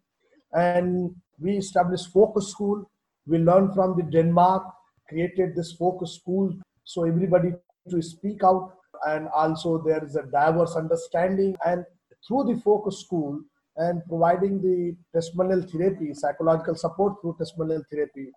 And 0.54 1.16
we 1.40 1.58
establish 1.58 2.08
folk 2.08 2.42
school. 2.42 2.90
We 3.28 3.38
learn 3.38 3.72
from 3.74 3.96
the 3.96 4.04
Denmark 4.04 4.64
created 5.12 5.56
this 5.56 5.74
folk 5.74 6.06
school 6.08 6.54
so 6.84 7.04
everybody 7.04 7.52
to 7.90 8.02
speak 8.02 8.44
out 8.44 8.72
and 9.08 9.28
also 9.36 9.82
there 9.86 10.04
is 10.04 10.16
a 10.16 10.24
diverse 10.24 10.76
understanding 10.76 11.56
and 11.66 11.84
through 12.26 12.44
the 12.46 12.60
focus 12.62 13.02
school 13.02 13.40
and 13.78 14.02
providing 14.08 14.62
the 14.62 14.96
testimonial 15.14 15.62
therapy 15.62 16.14
psychological 16.14 16.76
support 16.76 17.20
through 17.22 17.36
testimonial 17.38 17.84
therapy 17.90 18.28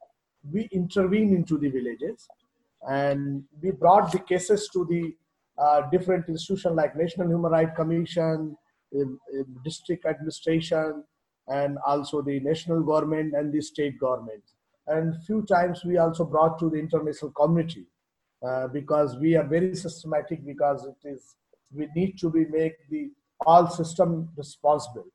we 0.53 0.69
intervene 0.73 1.35
into 1.35 1.59
the 1.59 1.69
villages 1.69 2.29
and 2.89 3.43
we 3.63 3.71
brought 3.71 4.13
the 4.13 4.19
cases 4.19 4.69
to 4.73 4.85
the 4.91 5.15
uh, 5.59 5.89
different 5.91 6.29
institutions 6.29 6.75
like 6.75 6.97
national 6.97 7.29
human 7.29 7.51
rights 7.51 7.73
commission 7.77 8.57
district 9.65 10.07
administration 10.07 11.03
and 11.49 11.79
also 11.87 12.23
the 12.23 12.41
national 12.41 12.83
government 12.83 13.35
and 13.35 13.53
the 13.53 13.61
state 13.61 13.99
government. 13.99 14.43
And 14.87 15.15
few 15.25 15.43
times 15.43 15.85
we 15.85 15.99
also 15.99 16.25
brought 16.25 16.59
to 16.61 16.71
the 16.71 16.77
international 16.77 17.33
community 17.33 17.87
uh, 18.47 18.69
because 18.69 19.17
we 19.19 19.35
are 19.35 19.45
very 19.45 19.75
systematic 19.75 20.45
because 20.47 20.87
it 20.87 21.09
is 21.09 21.37
we 21.73 21.89
need 21.97 22.19
to 22.19 22.31
be 22.31 22.45
make 22.47 22.75
the 22.91 23.11
all 23.47 23.69
system 23.69 24.29
responsible 24.37 25.07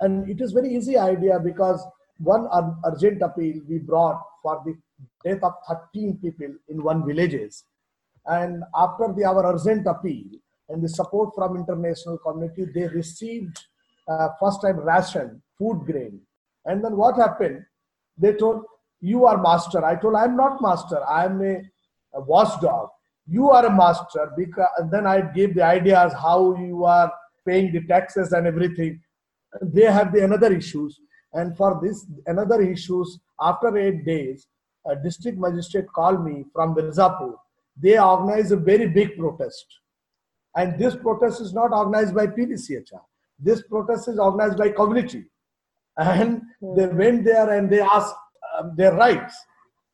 and 0.00 0.28
it 0.28 0.40
is 0.40 0.52
very 0.52 0.74
easy 0.74 0.96
idea 0.96 1.38
because 1.38 1.84
one 2.18 2.48
urgent 2.84 3.22
appeal 3.22 3.60
we 3.68 3.78
brought 3.78 4.20
for 4.42 4.62
the 4.64 4.74
death 5.24 5.42
of 5.42 5.52
13 5.68 6.18
people 6.22 6.54
in 6.68 6.82
one 6.82 7.04
villages 7.06 7.64
and 8.26 8.62
after 8.76 9.12
the 9.16 9.24
our 9.24 9.54
urgent 9.54 9.86
appeal 9.86 10.26
and 10.68 10.82
the 10.82 10.88
support 10.88 11.34
from 11.34 11.56
international 11.56 12.18
community 12.18 12.64
they 12.74 12.86
received 12.88 13.58
uh, 14.08 14.28
first 14.40 14.62
time 14.62 14.78
ration 14.78 15.42
food 15.58 15.84
grain 15.86 16.20
and 16.66 16.84
then 16.84 16.96
what 16.96 17.16
happened 17.16 17.64
they 18.16 18.32
told 18.34 18.64
you 19.04 19.26
are 19.26 19.40
master. 19.40 19.84
I 19.84 19.96
told, 19.96 20.14
I'm 20.14 20.34
not 20.34 20.62
master. 20.62 21.04
I'm 21.04 21.42
a, 21.42 21.56
a 22.14 22.20
watchdog. 22.22 22.88
You 23.26 23.50
are 23.50 23.66
a 23.66 23.76
master. 23.76 24.32
Because 24.34 24.66
then 24.90 25.06
I 25.06 25.20
gave 25.20 25.54
the 25.54 25.62
ideas 25.62 26.14
how 26.14 26.56
you 26.56 26.84
are 26.84 27.12
paying 27.46 27.70
the 27.72 27.86
taxes 27.86 28.32
and 28.32 28.46
everything. 28.46 29.02
They 29.62 29.84
have 29.84 30.12
the 30.12 30.24
another 30.24 30.52
issues. 30.52 31.00
And 31.32 31.56
for 31.56 31.80
this 31.82 32.06
another 32.26 32.62
issues, 32.62 33.18
after 33.40 33.76
eight 33.76 34.04
days, 34.04 34.46
a 34.86 34.94
district 34.96 35.38
magistrate 35.38 35.86
called 35.92 36.24
me 36.24 36.44
from 36.52 36.74
Mirzapur. 36.74 37.34
They 37.76 37.98
organized 37.98 38.52
a 38.52 38.56
very 38.56 38.88
big 38.88 39.18
protest. 39.18 39.66
And 40.56 40.78
this 40.78 40.94
protest 40.94 41.40
is 41.40 41.52
not 41.52 41.72
organized 41.72 42.14
by 42.14 42.28
PVCHR. 42.28 43.00
This 43.38 43.62
protest 43.62 44.08
is 44.08 44.18
organized 44.18 44.58
by 44.58 44.68
community. 44.68 45.24
And 45.96 46.42
they 46.60 46.86
went 46.86 47.24
there 47.24 47.50
and 47.50 47.70
they 47.70 47.80
asked 47.80 48.14
um, 48.58 48.72
their 48.76 48.94
rights. 48.94 49.34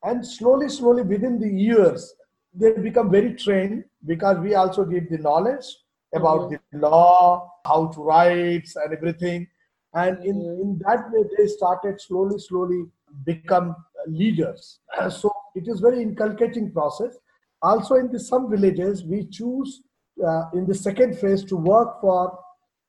And 0.03 0.25
slowly, 0.25 0.69
slowly, 0.69 1.03
within 1.03 1.39
the 1.39 1.49
years, 1.49 2.13
they 2.53 2.73
become 2.73 3.09
very 3.09 3.33
trained 3.35 3.85
because 4.05 4.37
we 4.39 4.55
also 4.55 4.83
give 4.83 5.09
the 5.09 5.17
knowledge 5.17 5.65
about 6.13 6.41
mm-hmm. 6.41 6.79
the 6.79 6.89
law, 6.89 7.51
how 7.65 7.87
to 7.87 8.01
write, 8.01 8.69
and 8.75 8.93
everything. 8.93 9.47
And 9.93 10.23
in, 10.25 10.35
mm-hmm. 10.35 10.61
in 10.61 10.81
that 10.87 11.11
way, 11.11 11.23
they 11.37 11.47
started 11.47 11.99
slowly, 11.99 12.39
slowly 12.39 12.85
become 13.25 13.75
leaders. 14.07 14.79
so 15.09 15.31
it 15.55 15.67
is 15.67 15.79
very 15.79 16.01
inculcating 16.01 16.71
process. 16.71 17.17
Also, 17.61 17.95
in 17.95 18.11
the, 18.11 18.19
some 18.19 18.49
villages, 18.49 19.03
we 19.03 19.25
choose 19.27 19.81
uh, 20.25 20.45
in 20.53 20.65
the 20.65 20.73
second 20.75 21.17
phase 21.17 21.43
to 21.45 21.55
work 21.55 22.01
for 22.01 22.37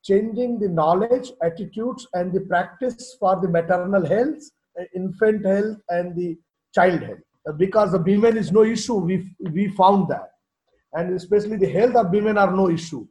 changing 0.03 0.59
the 0.59 0.67
knowledge, 0.67 1.31
attitudes, 1.41 2.07
and 2.13 2.33
the 2.33 2.41
practice 2.41 3.15
for 3.19 3.39
the 3.39 3.47
maternal 3.47 4.05
health 4.05 4.41
infant 4.95 5.45
health 5.45 5.77
and 5.89 6.15
the 6.15 6.37
child 6.73 7.01
health. 7.01 7.19
Because 7.57 7.91
the 7.91 7.99
women 7.99 8.37
is 8.37 8.51
no 8.51 8.63
issue, 8.63 8.95
we, 8.95 9.35
we 9.51 9.67
found 9.69 10.07
that. 10.09 10.29
And 10.93 11.13
especially 11.15 11.57
the 11.57 11.69
health 11.69 11.95
of 11.95 12.11
women 12.11 12.37
are 12.37 12.51
no 12.51 12.69
issue. 12.69 13.05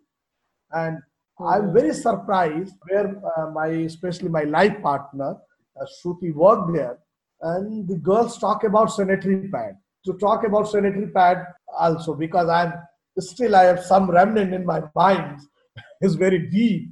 And 0.73 0.99
I'm 1.41 1.69
hmm. 1.69 1.75
very 1.75 1.95
surprised 1.95 2.75
where 2.89 3.21
uh, 3.37 3.51
my, 3.51 3.67
especially 3.67 4.29
my 4.29 4.45
life 4.45 4.81
partner, 4.83 5.37
uh, 5.81 5.87
Shruti 5.97 6.35
worked 6.35 6.73
there, 6.75 6.99
and 7.41 7.89
the 7.89 7.97
girls 7.97 8.39
talk 8.39 8.65
about 8.65 8.93
sanitary 8.93 9.49
pad. 9.49 9.77
to 10.05 10.13
talk 10.15 10.45
about 10.45 10.69
sanitary 10.69 11.09
pad 11.17 11.47
also 11.79 12.15
because 12.15 12.49
I'm 12.49 12.73
still 13.19 13.55
I 13.57 13.65
have 13.65 13.83
some 13.83 14.11
remnant 14.11 14.53
in 14.53 14.67
my 14.67 14.83
mind. 14.95 15.41
is 16.03 16.17
very 16.17 16.51
deep 16.51 16.91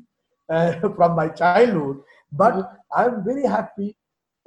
uh, 0.49 0.73
from 0.97 1.17
my 1.17 1.29
childhood. 1.29 1.99
But 2.33 2.55
mm-hmm. 2.55 3.01
I'm 3.01 3.25
very 3.25 3.47
happy. 3.47 3.97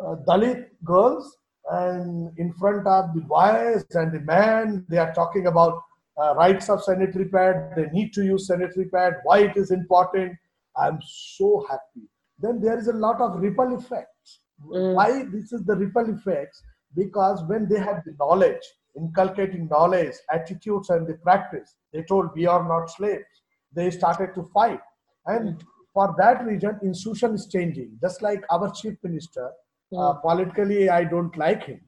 Uh, 0.03 0.15
Dalit 0.27 0.65
girls 0.83 1.37
and 1.71 2.31
in 2.37 2.51
front 2.53 2.87
of 2.87 3.13
the 3.13 3.21
boys 3.21 3.85
and 3.91 4.11
the 4.11 4.19
men, 4.21 4.85
they 4.89 4.97
are 4.97 5.13
talking 5.13 5.47
about 5.47 5.81
uh, 6.21 6.35
rights 6.35 6.69
of 6.69 6.83
sanitary 6.83 7.25
pad. 7.25 7.73
They 7.75 7.87
need 7.91 8.13
to 8.13 8.23
use 8.23 8.47
sanitary 8.47 8.85
pad. 8.85 9.13
Why 9.23 9.39
it 9.39 9.57
is 9.57 9.71
important. 9.71 10.33
I'm 10.77 10.99
so 11.07 11.65
happy. 11.69 12.07
Then 12.39 12.61
there 12.61 12.77
is 12.77 12.87
a 12.87 12.93
lot 12.93 13.21
of 13.21 13.39
ripple 13.39 13.77
effects. 13.77 14.39
Mm. 14.65 14.95
Why 14.95 15.23
this 15.31 15.53
is 15.53 15.63
the 15.65 15.75
ripple 15.75 16.09
effects? 16.13 16.61
Because 16.95 17.43
when 17.47 17.67
they 17.67 17.79
have 17.79 18.03
the 18.05 18.15
knowledge, 18.19 18.63
inculcating 18.95 19.67
knowledge, 19.69 20.13
attitudes, 20.31 20.89
and 20.89 21.07
the 21.07 21.15
practice, 21.15 21.75
they 21.91 22.03
told 22.03 22.29
we 22.35 22.45
are 22.45 22.67
not 22.67 22.89
slaves. 22.89 23.25
They 23.73 23.89
started 23.91 24.35
to 24.35 24.49
fight, 24.53 24.79
and 25.25 25.63
for 25.93 26.15
that 26.19 26.45
reason, 26.45 26.79
institution 26.83 27.33
is 27.33 27.47
changing. 27.47 27.97
Just 28.01 28.21
like 28.21 28.43
our 28.51 28.71
chief 28.71 28.95
minister, 29.03 29.49
mm. 29.91 29.99
uh, 29.99 30.19
politically 30.19 30.89
I 30.89 31.03
don't 31.03 31.35
like 31.37 31.63
him, 31.63 31.81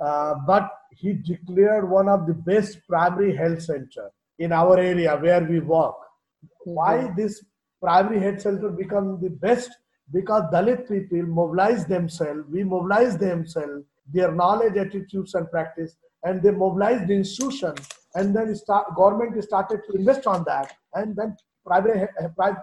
uh, 0.00 0.34
but 0.46 0.70
he 0.90 1.12
declared 1.12 1.88
one 1.88 2.08
of 2.08 2.26
the 2.26 2.34
best 2.34 2.78
primary 2.88 3.34
health 3.36 3.62
center 3.62 4.10
in 4.38 4.52
our 4.52 4.78
area 4.78 5.16
where 5.16 5.42
we 5.42 5.60
work. 5.60 5.96
Mm-hmm. 6.44 6.70
Why 6.70 7.12
this 7.16 7.44
primary 7.80 8.20
health 8.20 8.42
center 8.42 8.70
become 8.70 9.20
the 9.20 9.30
best? 9.30 9.70
Because 10.12 10.44
Dalit 10.52 10.88
people 10.88 11.22
mobilize 11.22 11.84
themselves, 11.86 12.44
we 12.50 12.64
mobilize 12.64 13.18
themselves, 13.18 13.84
their 14.10 14.32
knowledge, 14.32 14.76
attitudes, 14.76 15.34
and 15.34 15.50
practice, 15.50 15.96
and 16.22 16.42
they 16.42 16.50
mobilize 16.50 17.06
the 17.06 17.14
institution, 17.14 17.74
and 18.14 18.34
then 18.34 18.54
start, 18.54 18.94
government 18.96 19.42
started 19.44 19.80
to 19.86 19.98
invest 19.98 20.26
on 20.26 20.44
that, 20.44 20.72
and 20.94 21.14
then 21.14 21.36
primary, 21.66 22.08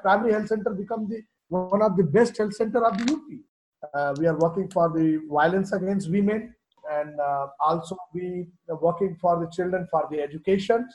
primary 0.02 0.34
health 0.34 0.48
center 0.48 0.72
become 0.72 1.08
the 1.08 1.22
one 1.50 1.84
of 1.84 1.96
the 1.96 2.04
best 2.04 2.36
health 2.38 2.56
center 2.56 2.84
of 2.84 2.98
the 2.98 3.14
UP. 3.14 3.92
Uh, 3.94 4.16
we 4.18 4.26
are 4.26 4.38
working 4.38 4.68
for 4.70 4.90
the 4.90 5.22
violence 5.30 5.72
against 5.72 6.10
women, 6.10 6.56
and 6.92 7.20
uh, 7.20 7.48
also 7.60 7.98
we 8.14 8.48
are 8.70 8.78
working 8.78 9.16
for 9.20 9.40
the 9.40 9.50
children 9.52 9.88
for 9.90 10.08
the 10.12 10.22
education, 10.22 10.88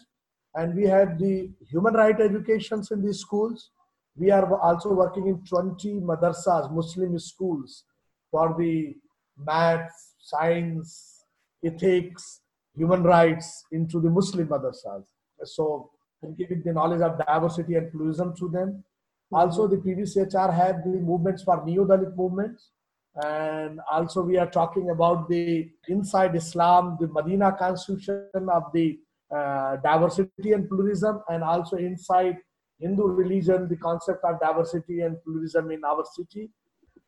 and 0.55 0.74
we 0.74 0.85
have 0.85 1.18
the 1.18 1.50
human 1.68 1.94
right 1.94 2.20
educations 2.20 2.90
in 2.90 3.03
these 3.05 3.20
schools. 3.20 3.70
We 4.16 4.31
are 4.31 4.61
also 4.61 4.92
working 4.92 5.29
in 5.29 5.44
20 5.44 6.00
madrasas, 6.00 6.72
Muslim 6.72 7.18
schools, 7.18 7.85
for 8.31 8.55
the 8.59 8.94
maths, 9.38 10.14
science, 10.20 11.24
ethics, 11.64 12.40
human 12.74 13.03
rights 13.03 13.64
into 13.72 14.00
the 14.00 14.11
Muslim 14.11 14.48
madrasas. 14.48 15.05
So 15.44 15.90
giving 16.37 16.62
the 16.64 16.72
knowledge 16.72 17.00
of 17.00 17.18
diversity 17.26 17.74
and 17.76 17.90
pluralism 17.90 18.35
to 18.37 18.48
them. 18.48 18.85
Also, 19.33 19.66
the 19.66 19.76
PVCHR 19.76 20.55
had 20.55 20.83
the 20.85 20.98
movements 20.98 21.42
for 21.42 21.64
neo-Dalit 21.64 22.16
movements. 22.16 22.70
And 23.16 23.81
also 23.90 24.23
we 24.23 24.37
are 24.37 24.51
talking 24.51 24.90
about 24.90 25.29
the 25.29 25.68
inside 25.88 26.37
Islam, 26.37 26.96
the 27.01 27.09
Medina 27.09 27.53
constitution 27.53 28.49
of 28.53 28.64
the 28.73 28.99
uh, 29.35 29.77
diversity 29.77 30.53
and 30.53 30.68
pluralism, 30.68 31.23
and 31.29 31.42
also 31.42 31.77
inside 31.77 32.37
Hindu 32.79 33.05
religion, 33.05 33.68
the 33.68 33.77
concept 33.77 34.25
of 34.25 34.40
diversity 34.40 35.01
and 35.01 35.23
pluralism 35.23 35.70
in 35.70 35.85
our 35.85 36.05
city. 36.14 36.51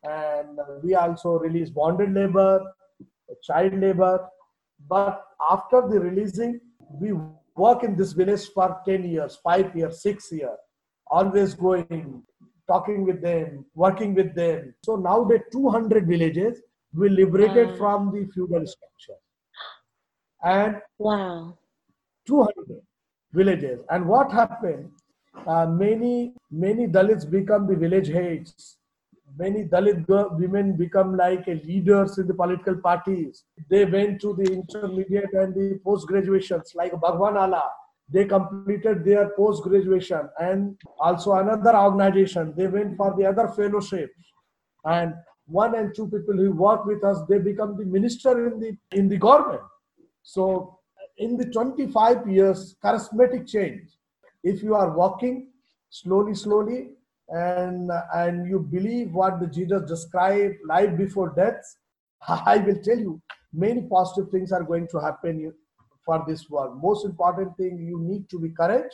And 0.03 0.59
we 0.83 0.95
also 0.95 1.39
release 1.39 1.69
bonded 1.69 2.13
labor, 2.13 2.61
child 3.43 3.79
labor. 3.79 4.27
But 4.87 5.23
after 5.49 5.87
the 5.87 5.99
releasing, 5.99 6.59
we 6.79 7.13
work 7.55 7.83
in 7.83 7.95
this 7.95 8.13
village 8.13 8.47
for 8.53 8.81
10 8.85 9.03
years, 9.03 9.37
5 9.43 9.75
years, 9.75 10.01
6 10.01 10.31
years, 10.31 10.57
always 11.07 11.53
going, 11.53 12.23
talking 12.67 13.05
with 13.05 13.21
them, 13.21 13.65
working 13.75 14.13
with 14.13 14.33
them. 14.35 14.73
So 14.83 14.95
now 14.95 15.23
the 15.23 15.39
200 15.51 16.07
villages 16.07 16.61
we 16.93 17.09
liberated 17.09 17.69
wow. 17.71 17.75
from 17.75 18.11
the 18.13 18.29
feudal 18.33 18.65
structure. 18.65 19.19
And 20.43 20.81
wow, 20.97 21.57
200 22.27 22.81
villages. 23.31 23.79
And 23.89 24.07
what 24.07 24.31
happened? 24.31 24.91
Uh, 25.47 25.65
many 25.65 26.33
many 26.51 26.87
Dalits 26.87 27.29
become 27.29 27.65
the 27.65 27.75
village 27.75 28.07
heads 28.07 28.77
many 29.37 29.63
Dalit 29.65 30.05
women 30.37 30.75
become 30.75 31.15
like 31.17 31.45
leaders 31.47 32.17
in 32.17 32.27
the 32.27 32.33
political 32.33 32.75
parties. 32.75 33.43
They 33.69 33.85
went 33.85 34.21
to 34.21 34.33
the 34.33 34.43
intermediate 34.43 35.33
and 35.33 35.53
the 35.53 35.79
post 35.83 36.07
graduations, 36.07 36.73
like 36.75 36.91
Bhagwan 36.99 37.35
Ala. 37.35 37.63
They 38.13 38.25
completed 38.25 39.03
their 39.03 39.29
post 39.35 39.63
graduation, 39.63 40.29
and 40.39 40.79
also 40.99 41.33
another 41.33 41.75
organization. 41.75 42.53
They 42.55 42.67
went 42.67 42.95
for 42.95 43.15
the 43.17 43.25
other 43.25 43.47
fellowship, 43.47 44.11
and 44.85 45.13
one 45.45 45.75
and 45.75 45.93
two 45.95 46.07
people 46.07 46.35
who 46.35 46.51
work 46.51 46.85
with 46.85 47.03
us, 47.03 47.17
they 47.27 47.39
become 47.39 47.75
the 47.77 47.85
minister 47.85 48.47
in 48.47 48.59
the 48.59 48.77
in 48.91 49.09
the 49.09 49.17
government. 49.17 49.61
So, 50.21 50.79
in 51.17 51.37
the 51.37 51.45
25 51.45 52.29
years, 52.29 52.75
charismatic 52.83 53.47
change. 53.49 53.89
If 54.43 54.63
you 54.63 54.75
are 54.75 54.95
walking 54.95 55.49
slowly, 55.89 56.35
slowly, 56.35 56.89
and 57.29 57.89
and 58.13 58.47
you 58.47 58.59
believe 58.59 59.13
what 59.13 59.39
the 59.39 59.47
jesus 59.47 59.81
described 59.87 60.55
life 60.67 60.95
before 60.97 61.33
death 61.35 61.75
i 62.45 62.57
will 62.57 62.79
tell 62.83 62.97
you 62.97 63.21
many 63.53 63.81
positive 63.83 64.29
things 64.29 64.51
are 64.51 64.63
going 64.63 64.87
to 64.87 64.99
happen 64.99 65.53
for 66.05 66.23
this 66.27 66.49
world. 66.49 66.81
Most 66.81 67.05
important 67.05 67.55
thing 67.57 67.85
you 67.85 67.99
need 67.99 68.29
to 68.29 68.39
be 68.39 68.49
courage 68.49 68.91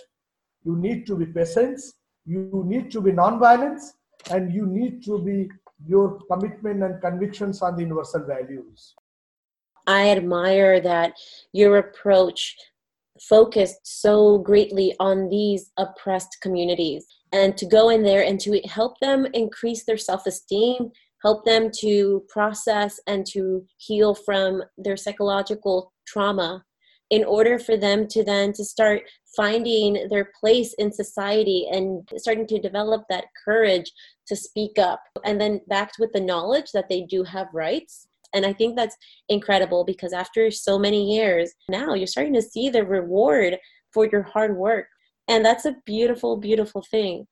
you 0.65 0.75
need 0.75 1.05
to 1.07 1.15
be 1.15 1.25
patience 1.25 1.93
you 2.25 2.63
need 2.65 2.91
to 2.91 3.01
be 3.01 3.11
non-violence 3.11 3.93
and 4.29 4.53
you 4.53 4.65
need 4.65 5.03
to 5.03 5.19
be 5.23 5.49
your 5.87 6.19
commitment 6.31 6.83
and 6.83 7.01
convictions 7.01 7.61
on 7.61 7.75
the 7.75 7.81
universal 7.81 8.23
values. 8.25 8.93
I 9.87 10.09
admire 10.09 10.81
that 10.81 11.13
your 11.53 11.77
approach 11.77 12.55
focused 13.21 13.79
so 13.83 14.37
greatly 14.39 14.93
on 14.99 15.29
these 15.29 15.71
oppressed 15.77 16.37
communities 16.41 17.05
and 17.31 17.57
to 17.57 17.65
go 17.65 17.89
in 17.89 18.03
there 18.03 18.23
and 18.23 18.39
to 18.41 18.59
help 18.67 18.99
them 18.99 19.25
increase 19.33 19.85
their 19.85 19.97
self-esteem 19.97 20.91
help 21.21 21.43
them 21.43 21.69
to 21.69 22.23
process 22.29 22.97
and 23.07 23.25
to 23.25 23.65
heal 23.75 24.15
from 24.15 24.63
their 24.77 24.95
psychological 24.95 25.91
trauma 26.07 26.63
in 27.09 27.23
order 27.23 27.57
for 27.57 27.75
them 27.75 28.07
to 28.07 28.23
then 28.23 28.53
to 28.53 28.63
start 28.63 29.01
finding 29.35 30.07
their 30.09 30.31
place 30.39 30.73
in 30.77 30.91
society 30.91 31.67
and 31.71 32.07
starting 32.17 32.47
to 32.47 32.59
develop 32.59 33.03
that 33.09 33.25
courage 33.43 33.91
to 34.27 34.35
speak 34.35 34.77
up. 34.77 35.01
And 35.25 35.39
then 35.39 35.61
backed 35.67 35.97
with 35.99 36.11
the 36.13 36.19
knowledge 36.19 36.71
that 36.73 36.89
they 36.89 37.01
do 37.01 37.23
have 37.23 37.47
rights. 37.53 38.07
And 38.33 38.45
i 38.45 38.53
think 38.53 38.75
that's 38.75 38.95
incredible 39.27 39.83
because 39.83 40.13
after 40.13 40.51
so 40.51 40.77
many 40.77 41.15
years 41.15 41.51
now 41.67 41.95
you're 41.95 42.05
starting 42.05 42.35
to 42.35 42.43
see 42.43 42.69
the 42.69 42.85
reward 42.85 43.57
for 43.91 44.07
your 44.11 44.21
hard 44.21 44.55
work. 44.55 44.85
And 45.27 45.43
that's 45.43 45.65
a 45.65 45.75
beautiful 45.85 46.37
beautiful 46.37 46.83
thing. 46.91 47.25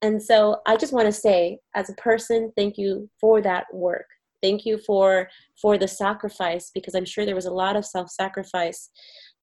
And 0.00 0.22
so 0.22 0.62
i 0.66 0.74
just 0.76 0.94
want 0.94 1.06
to 1.06 1.12
say 1.12 1.58
as 1.74 1.90
a 1.90 1.94
person 1.94 2.50
thank 2.56 2.78
you 2.78 3.10
for 3.20 3.42
that 3.42 3.66
work 3.74 4.06
thank 4.42 4.64
you 4.64 4.78
for 4.86 5.28
for 5.60 5.78
the 5.78 5.88
sacrifice 5.88 6.70
because 6.74 6.94
i'm 6.94 7.04
sure 7.04 7.24
there 7.24 7.34
was 7.34 7.46
a 7.46 7.60
lot 7.64 7.76
of 7.76 7.84
self-sacrifice. 7.84 8.90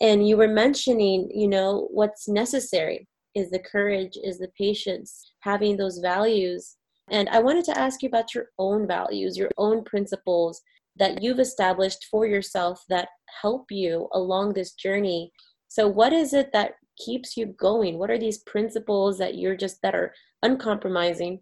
And 0.02 0.28
you 0.28 0.36
were 0.36 0.50
mentioning 0.50 1.30
you 1.34 1.48
know 1.48 1.88
what's 1.92 2.28
necessary 2.28 3.08
is 3.34 3.50
the 3.50 3.60
courage 3.60 4.18
is 4.24 4.40
the 4.40 4.50
patience 4.58 5.32
having 5.42 5.78
those 5.78 6.00
values. 6.00 6.78
And 7.10 7.30
i 7.30 7.40
wanted 7.40 7.66
to 7.66 7.78
ask 7.78 8.02
you 8.02 8.10
about 8.10 8.34
your 8.34 8.48
own 8.58 8.88
values 8.88 9.38
your 9.38 9.52
own 9.58 9.84
principles 9.84 10.62
that 10.98 11.22
you've 11.22 11.40
established 11.40 12.08
for 12.10 12.26
yourself 12.26 12.84
that 12.90 13.10
help 13.42 13.66
you 13.70 14.08
along 14.14 14.54
this 14.54 14.74
journey. 14.74 15.32
So 15.68 15.88
what 15.88 16.14
is 16.14 16.34
it 16.34 16.52
that 16.54 16.76
keeps 16.98 17.36
you 17.36 17.48
going? 17.48 18.00
What 18.00 18.10
are 18.10 18.18
these 18.18 18.38
principles 18.40 19.18
that 19.18 19.36
you're 19.36 19.58
just 19.58 19.82
that 19.82 19.94
are 19.94 20.14
uncompromising? 20.44 21.42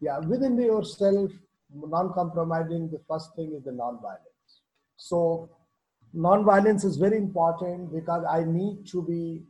Yeah 0.00 0.18
within 0.20 0.58
yourself 0.60 1.30
non-compromising 1.74 2.90
the 2.90 3.00
first 3.08 3.34
thing 3.36 3.52
is 3.56 3.64
the 3.64 3.72
non-violence 3.72 4.60
so 4.96 5.48
non-violence 6.12 6.84
is 6.84 6.96
very 6.96 7.16
important 7.16 7.92
because 7.92 8.24
i 8.30 8.42
need 8.44 8.86
to 8.86 9.02
be 9.02 9.42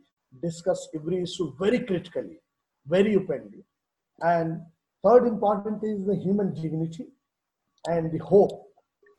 discuss 0.42 0.88
every 0.94 1.22
issue 1.22 1.52
very 1.58 1.80
critically 1.80 2.38
very 2.86 3.16
openly 3.16 3.64
and 4.20 4.60
third 5.04 5.26
important 5.26 5.82
is 5.82 6.04
the 6.06 6.16
human 6.16 6.52
dignity 6.54 7.06
and 7.86 8.12
the 8.12 8.18
hope 8.18 8.66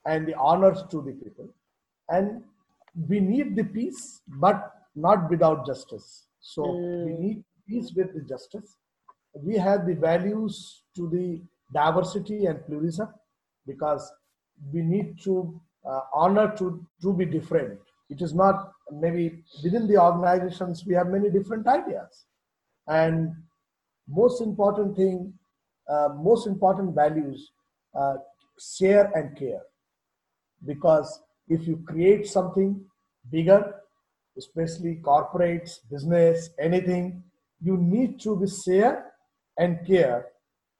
and 0.05 0.27
the 0.27 0.35
honors 0.35 0.83
to 0.91 1.01
the 1.01 1.13
people 1.23 1.49
and 2.09 2.43
we 3.07 3.19
need 3.19 3.55
the 3.55 3.63
peace 3.63 4.21
but 4.27 4.71
not 4.95 5.29
without 5.29 5.65
justice. 5.65 6.27
So 6.39 6.63
mm. 6.63 7.05
we 7.05 7.13
need 7.13 7.43
peace 7.67 7.93
with 7.95 8.13
the 8.13 8.21
justice. 8.21 8.75
We 9.33 9.57
have 9.57 9.85
the 9.85 9.95
values 9.95 10.83
to 10.95 11.09
the 11.09 11.41
diversity 11.73 12.45
and 12.45 12.65
pluralism 12.65 13.09
because 13.65 14.11
we 14.73 14.81
need 14.81 15.19
to 15.23 15.59
uh, 15.89 16.01
honor 16.13 16.53
to, 16.57 16.85
to 17.01 17.13
be 17.13 17.25
different. 17.25 17.79
It 18.09 18.21
is 18.21 18.33
not 18.33 18.71
maybe 18.91 19.43
within 19.63 19.87
the 19.87 19.97
organizations 19.97 20.85
we 20.85 20.93
have 20.93 21.07
many 21.07 21.29
different 21.29 21.67
ideas, 21.67 22.25
and 22.87 23.33
most 24.07 24.41
important 24.41 24.95
thing, 24.97 25.33
uh, 25.89 26.09
most 26.15 26.45
important 26.45 26.93
values, 26.93 27.51
uh, 27.95 28.15
share 28.59 29.09
and 29.15 29.37
care. 29.37 29.61
Because 30.65 31.21
if 31.47 31.65
you 31.67 31.83
create 31.87 32.27
something 32.27 32.83
bigger, 33.31 33.75
especially 34.37 34.99
corporates, 35.01 35.79
business, 35.89 36.49
anything, 36.59 37.23
you 37.61 37.77
need 37.77 38.19
to 38.21 38.35
be 38.35 38.47
share 38.47 39.13
and 39.57 39.85
care, 39.87 40.27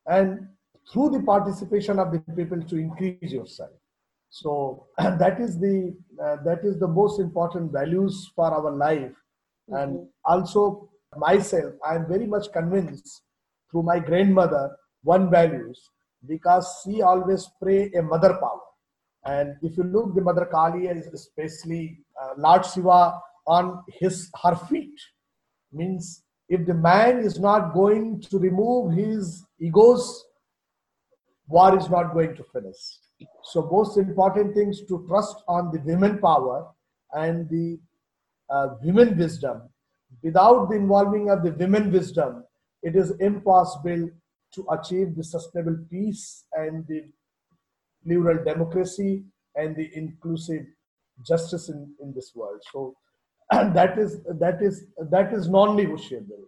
and 0.05 0.47
through 0.89 1.09
the 1.11 1.21
participation 1.21 1.99
of 1.99 2.11
the 2.11 2.19
people 2.35 2.61
to 2.61 2.77
increase 2.77 3.31
yourself. 3.31 3.71
So 4.29 4.87
that 4.97 5.39
is 5.39 5.59
the 5.59 5.95
uh, 6.23 6.37
that 6.45 6.63
is 6.63 6.79
the 6.79 6.87
most 6.87 7.19
important 7.19 7.71
values 7.71 8.31
for 8.35 8.45
our 8.45 8.71
life, 8.71 9.11
mm-hmm. 9.69 9.75
and 9.75 10.07
also 10.23 10.89
myself, 11.17 11.73
I 11.85 11.95
am 11.95 12.07
very 12.07 12.25
much 12.25 12.51
convinced 12.51 13.23
through 13.69 13.83
my 13.83 13.99
grandmother 13.99 14.75
one 15.03 15.29
values 15.29 15.89
because 16.27 16.67
she 16.83 17.01
always 17.01 17.49
pray 17.61 17.91
a 17.93 18.01
mother 18.01 18.37
power. 18.39 18.59
And 19.25 19.55
if 19.61 19.77
you 19.77 19.83
look, 19.83 20.15
the 20.15 20.21
Mother 20.21 20.45
Kali 20.45 20.87
is 20.87 21.07
especially 21.07 21.99
uh, 22.21 22.33
Lord 22.37 22.65
Shiva 22.65 23.19
on 23.45 23.83
his 23.99 24.29
her 24.43 24.55
feet 24.55 24.99
means 25.71 26.23
if 26.49 26.65
the 26.65 26.73
man 26.73 27.19
is 27.19 27.39
not 27.39 27.73
going 27.73 28.21
to 28.21 28.39
remove 28.39 28.93
his 28.93 29.43
egos, 29.59 30.25
war 31.51 31.77
is 31.77 31.89
not 31.89 32.13
going 32.13 32.35
to 32.35 32.43
finish. 32.53 32.77
So 33.43 33.67
most 33.71 33.97
important 33.97 34.55
things 34.55 34.81
to 34.87 35.05
trust 35.07 35.43
on 35.47 35.71
the 35.71 35.79
women 35.79 36.19
power 36.19 36.67
and 37.13 37.49
the 37.49 37.79
uh, 38.49 38.75
women 38.83 39.17
wisdom 39.17 39.61
without 40.23 40.69
the 40.69 40.75
involving 40.75 41.29
of 41.29 41.43
the 41.43 41.51
women 41.51 41.91
wisdom, 41.91 42.43
it 42.83 42.95
is 42.95 43.11
impossible 43.19 44.09
to 44.53 44.67
achieve 44.71 45.15
the 45.15 45.23
sustainable 45.23 45.77
peace 45.89 46.45
and 46.53 46.85
the 46.87 47.03
plural 48.03 48.43
democracy 48.43 49.23
and 49.55 49.75
the 49.75 49.89
inclusive 49.95 50.65
justice 51.25 51.69
in, 51.69 51.93
in 52.01 52.13
this 52.13 52.31
world. 52.35 52.61
So 52.71 52.95
and 53.51 53.75
that 53.75 53.97
is 53.97 54.21
that 54.39 54.61
is 54.61 54.85
that 55.09 55.33
is 55.33 55.49
non-negotiable. 55.49 56.47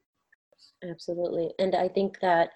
Absolutely, 0.83 1.51
and 1.59 1.75
I 1.75 1.87
think 1.87 2.19
that 2.21 2.49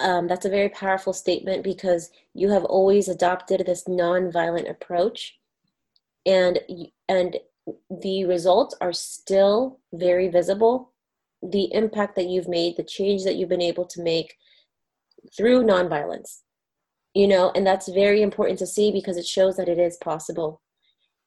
um, 0.00 0.26
that's 0.26 0.44
a 0.44 0.50
very 0.50 0.68
powerful 0.68 1.12
statement 1.12 1.62
because 1.62 2.10
you 2.34 2.50
have 2.50 2.64
always 2.64 3.08
adopted 3.08 3.64
this 3.64 3.86
non-violent 3.86 4.68
approach, 4.68 5.38
and 6.26 6.58
and 7.08 7.36
the 7.90 8.24
results 8.24 8.74
are 8.80 8.92
still 8.92 9.80
very 9.92 10.28
visible. 10.28 10.92
The 11.42 11.72
impact 11.72 12.16
that 12.16 12.26
you've 12.26 12.48
made, 12.48 12.76
the 12.76 12.82
change 12.82 13.24
that 13.24 13.36
you've 13.36 13.48
been 13.48 13.60
able 13.60 13.86
to 13.86 14.02
make 14.02 14.34
through 15.36 15.62
nonviolence, 15.62 16.40
you 17.14 17.28
know, 17.28 17.52
and 17.54 17.66
that's 17.66 17.88
very 17.88 18.22
important 18.22 18.58
to 18.58 18.66
see 18.66 18.90
because 18.90 19.16
it 19.16 19.26
shows 19.26 19.56
that 19.56 19.68
it 19.68 19.78
is 19.78 19.96
possible. 19.98 20.60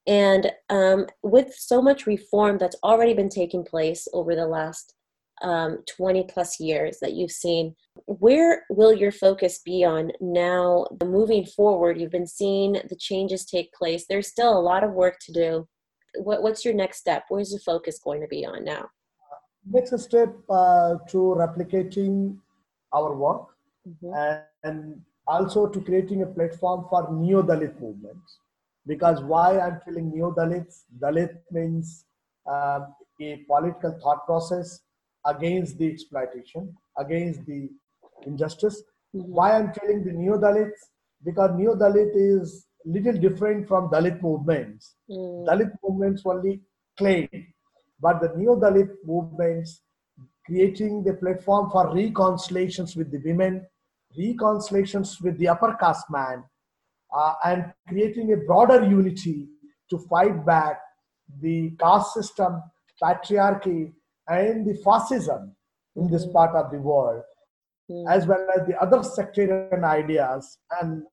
And 0.06 0.51
um, 0.69 1.08
with 1.21 1.53
so 1.53 1.82
much 1.82 2.06
reform 2.06 2.58
that's 2.58 2.77
already 2.84 3.13
been 3.13 3.30
taking 3.30 3.63
place 3.63 4.08
over 4.13 4.36
the 4.36 4.47
last 4.47 4.93
um, 5.41 5.80
20 5.95 6.23
plus 6.30 6.60
years 6.60 6.97
that 7.02 7.13
you've 7.13 7.32
seen, 7.32 7.76
where 8.06 8.63
will 8.69 8.93
your 8.93 9.12
focus 9.12 9.60
be 9.63 9.84
on 9.84 10.12
now 10.21 10.86
moving 11.04 11.45
forward? 11.45 12.00
You've 12.00 12.12
been 12.12 12.28
seeing 12.28 12.73
the 12.73 12.95
changes 12.95 13.45
take 13.45 13.73
place. 13.73 14.06
There's 14.08 14.28
still 14.28 14.58
a 14.58 14.60
lot 14.60 14.84
of 14.84 14.91
work 14.91 15.17
to 15.21 15.32
do 15.32 15.67
what, 16.15 16.41
what's 16.41 16.65
your 16.65 16.73
next 16.73 16.97
step? 16.97 17.23
Where's 17.30 17.52
the 17.52 17.60
focus 17.60 18.00
going 18.04 18.21
to 18.21 18.28
be 18.28 18.45
on 18.45 18.63
now? 18.63 18.86
Next 19.69 19.97
step 20.00 20.34
uh, 20.50 20.95
to 21.10 21.17
replicating 21.38 22.38
our 22.93 23.15
work 23.15 23.47
mm-hmm. 23.88 24.13
and, 24.15 24.41
and, 24.63 25.02
also 25.30 25.67
to 25.67 25.82
creating 25.82 26.21
a 26.21 26.26
platform 26.26 26.86
for 26.89 27.13
neo 27.13 27.43
Dalit 27.43 27.78
movements. 27.82 28.38
Because 28.86 29.21
why 29.21 29.60
I'm 29.60 29.82
feeling 29.84 30.10
neo 30.10 30.32
Dalits? 30.32 30.84
Dalit 31.00 31.36
means 31.52 32.06
um, 32.50 32.95
a 33.19 33.43
political 33.45 34.00
thought 34.02 34.26
process 34.26 34.80
against 35.25 35.77
the 35.77 35.91
exploitation, 35.91 36.75
against 36.97 37.45
the 37.45 37.69
injustice. 38.25 38.82
Mm-hmm. 39.15 39.32
Why 39.32 39.58
I'm 39.58 39.73
telling 39.73 40.03
the 40.03 40.12
neo 40.12 40.38
Dalits? 40.38 40.80
Because 41.23 41.51
neo 41.56 41.75
Dalit 41.75 42.12
is 42.13 42.67
little 42.86 43.13
different 43.13 43.67
from 43.67 43.89
Dalit 43.89 44.21
movements. 44.21 44.95
Mm. 45.10 45.47
Dalit 45.47 45.71
movements 45.84 46.23
only 46.25 46.62
claim, 46.97 47.27
but 47.99 48.21
the 48.21 48.34
neo 48.36 48.56
Dalit 48.56 48.89
movements 49.06 49.82
creating 50.45 51.03
the 51.03 51.13
platform 51.13 51.69
for 51.69 51.93
reconciliations 51.93 52.95
with 52.95 53.12
the 53.12 53.19
women, 53.25 53.65
reconciliations 54.17 55.19
with 55.21 55.38
the 55.38 55.47
upper 55.49 55.73
caste 55.73 56.06
man, 56.10 56.43
uh, 57.15 57.34
and 57.43 57.73
creating 57.88 58.32
a 58.34 58.38
broader 58.38 58.84
unity 58.86 59.47
to 59.89 59.97
fight 60.10 60.45
back 60.45 60.80
the 61.41 61.71
caste 61.80 62.13
system, 62.13 62.62
patriarchy, 63.01 63.91
and 64.27 64.65
the 64.65 64.75
fascism 64.83 65.55
in 65.95 66.09
this 66.09 66.25
mm. 66.25 66.33
part 66.33 66.55
of 66.55 66.71
the 66.71 66.79
world, 66.79 67.23
mm. 67.89 68.05
as 68.09 68.25
well 68.25 68.45
as 68.57 68.67
the 68.67 68.79
other 68.81 69.03
sectarian 69.03 69.83
ideas 69.83 70.57
and 70.81 71.03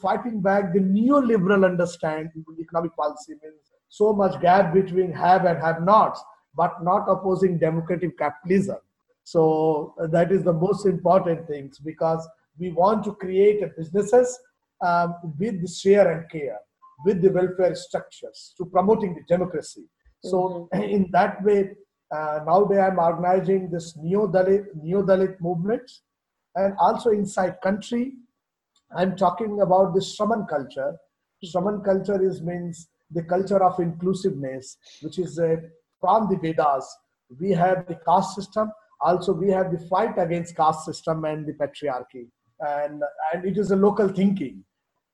fighting 0.00 0.40
back 0.40 0.72
the 0.72 0.80
neoliberal 0.80 1.64
understanding 1.64 2.44
economic 2.60 2.94
policy 2.96 3.34
means 3.42 3.72
so 3.88 4.12
much 4.12 4.40
gap 4.40 4.72
between 4.72 5.12
have 5.12 5.44
and 5.44 5.58
have 5.60 5.82
nots, 5.82 6.22
but 6.54 6.82
not 6.82 7.08
opposing 7.08 7.58
democratic 7.58 8.18
capitalism. 8.18 8.76
So 9.24 9.94
uh, 10.00 10.06
that 10.08 10.32
is 10.32 10.42
the 10.42 10.52
most 10.52 10.86
important 10.86 11.46
things 11.46 11.78
because 11.78 12.26
we 12.58 12.70
want 12.70 13.04
to 13.04 13.14
create 13.14 13.60
businesses 13.76 14.38
um, 14.84 15.14
with 15.38 15.60
the 15.60 15.68
share 15.68 16.10
and 16.12 16.30
care, 16.30 16.58
with 17.04 17.22
the 17.22 17.30
welfare 17.30 17.74
structures 17.74 18.54
to 18.56 18.64
promoting 18.64 19.14
the 19.14 19.22
democracy. 19.28 19.84
So 20.22 20.68
mm-hmm. 20.72 20.82
in 20.96 21.10
that 21.12 21.42
way, 21.42 21.70
uh, 22.10 22.40
nowadays 22.46 22.78
I'm 22.78 22.98
organizing 22.98 23.70
this 23.70 23.96
neo-Dalit, 23.96 24.66
neo-Dalit 24.82 25.40
movements 25.40 26.02
and 26.54 26.74
also 26.78 27.10
inside 27.10 27.60
country 27.62 28.14
I'm 28.96 29.16
talking 29.16 29.60
about 29.60 29.94
this 29.94 30.16
Shraman 30.16 30.48
culture. 30.48 30.96
Shraman 31.44 31.84
culture 31.84 32.22
is 32.22 32.42
means 32.42 32.88
the 33.10 33.22
culture 33.22 33.62
of 33.62 33.78
inclusiveness, 33.80 34.78
which 35.02 35.18
is 35.18 35.38
uh, 35.38 35.56
from 36.00 36.28
the 36.30 36.36
Vedas. 36.36 36.86
We 37.38 37.50
have 37.52 37.86
the 37.86 37.96
caste 38.06 38.34
system. 38.34 38.72
Also, 39.00 39.32
we 39.32 39.50
have 39.50 39.70
the 39.70 39.78
fight 39.88 40.18
against 40.18 40.56
caste 40.56 40.84
system 40.84 41.24
and 41.24 41.46
the 41.46 41.52
patriarchy, 41.52 42.28
and 42.60 43.02
and 43.32 43.44
it 43.44 43.58
is 43.58 43.70
a 43.70 43.76
local 43.76 44.08
thinking, 44.08 44.64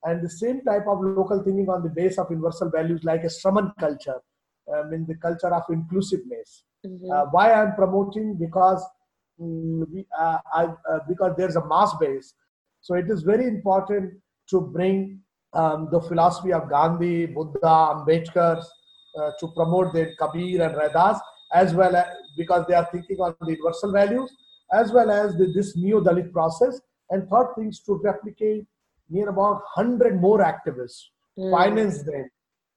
and 0.05 0.23
the 0.23 0.31
same 0.31 0.63
type 0.63 0.87
of 0.87 1.01
local 1.03 1.43
thinking 1.43 1.69
on 1.69 1.83
the 1.83 1.91
base 1.91 2.17
of 2.17 2.31
universal 2.31 2.71
values 2.71 3.05
like 3.05 3.25
a 3.25 3.27
Shraman 3.27 3.77
culture, 3.79 4.21
um, 4.77 4.93
in 4.93 5.07
the 5.07 5.17
culture 5.17 5.53
of 5.55 5.63
inclusiveness. 5.71 6.65
Mm-hmm. 6.87 7.11
Uh, 7.11 7.25
why 7.31 7.53
I'm 7.53 7.75
promoting 7.75 8.37
because 8.37 8.85
um, 9.41 9.87
we, 9.93 10.07
uh, 10.19 10.39
I, 10.53 10.65
uh, 10.91 10.99
because 11.09 11.35
there's 11.37 11.57
a 11.57 11.67
mass 11.67 11.95
base 11.99 12.35
so 12.85 12.95
it 12.97 13.11
is 13.11 13.23
very 13.23 13.47
important 13.47 14.13
to 14.51 14.61
bring 14.61 15.21
um, 15.55 15.89
the 15.91 16.03
philosophy 16.03 16.53
of 16.53 16.69
Gandhi, 16.69 17.25
Buddha, 17.25 17.95
Ambedkar 17.95 18.63
uh, 19.19 19.31
to 19.41 19.49
promote 19.57 19.95
their 19.95 20.15
Kabir 20.17 20.61
and 20.61 20.75
Raidas, 20.77 21.19
as 21.55 21.73
well 21.73 21.97
as 21.97 22.07
because 22.37 22.67
they 22.69 22.75
are 22.75 22.87
thinking 22.93 23.17
on 23.21 23.35
the 23.41 23.53
universal 23.53 23.91
values, 23.91 24.31
as 24.71 24.93
well 24.93 25.11
as 25.11 25.35
the, 25.37 25.47
this 25.55 25.75
neo 25.79 26.03
Dalit 26.03 26.31
process. 26.31 26.79
And 27.09 27.27
third 27.31 27.55
things 27.57 27.81
to 27.87 27.99
replicate 28.05 28.67
near 29.09 29.31
about 29.31 29.63
100 29.77 30.21
more 30.21 30.41
activists, 30.41 31.05
mm. 31.39 31.51
finance 31.51 32.03
them, 32.03 32.29